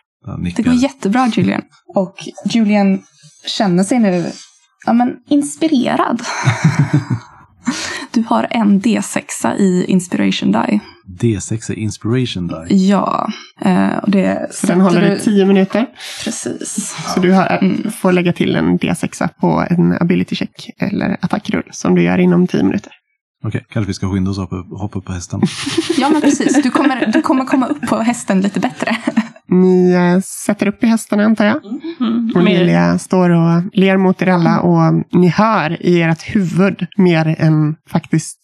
[0.56, 1.62] Det går jättebra Julian.
[1.94, 3.02] Och Julian
[3.46, 4.32] känner sig nu
[4.86, 6.22] ja, men, inspirerad.
[8.14, 10.80] du har en D6 i Inspiration Die.
[11.20, 12.74] D6 är inspiration die.
[12.88, 13.28] Ja.
[13.64, 15.86] Eh, och det Så den håller du- i tio minuter.
[16.24, 16.94] Precis.
[17.14, 17.90] Så du har, Mm.
[17.92, 22.46] får lägga till en D6 på en ability check eller attackrull som du gör inom
[22.46, 22.92] tio minuter.
[23.44, 25.40] Okej, kanske vi ska skynda oss och hoppa, upp- hoppa upp på hästen.
[25.98, 26.62] Ja, men precis.
[26.62, 28.96] Du kommer, du kommer komma upp på hästen lite bättre.
[29.46, 31.64] Ni eh, sätter upp i hästarna antar jag.
[32.00, 32.32] Mm.
[32.34, 36.86] Och Mer- Lilia står och ler mot er alla och ni hör i ert huvud
[36.96, 38.38] mer än faktiskt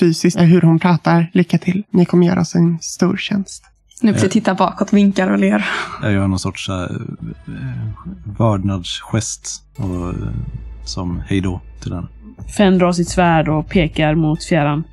[0.00, 1.30] fysiskt hur hon pratar.
[1.32, 1.82] Lycka till.
[1.90, 3.64] Ni kommer göra oss en stor tjänst.
[4.02, 5.66] Nu tittar bakåt, vinkar och ler.
[6.02, 6.86] Jag gör någon sorts äh,
[8.38, 10.14] vördnadsgest och, eh,
[10.84, 12.08] som hej då till den.
[12.56, 14.84] Fenn drar sitt svärd och pekar mot fjärran.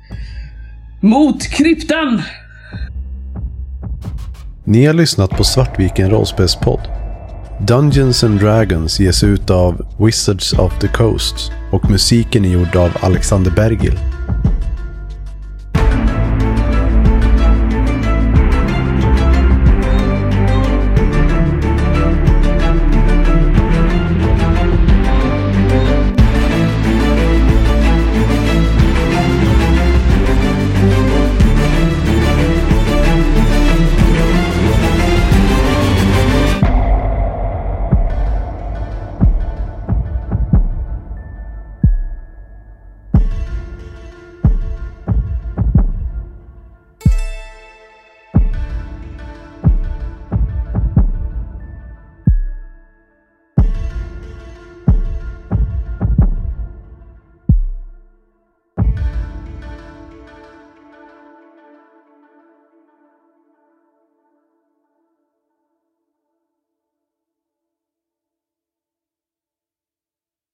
[1.00, 2.22] Mot kryptan!
[4.64, 6.80] Ni har lyssnat på Svartviken rollspelspodd.
[7.60, 12.90] Dungeons and Dragons ges ut av Wizards of the Coast och musiken är gjord av
[13.00, 13.98] Alexander Bergil.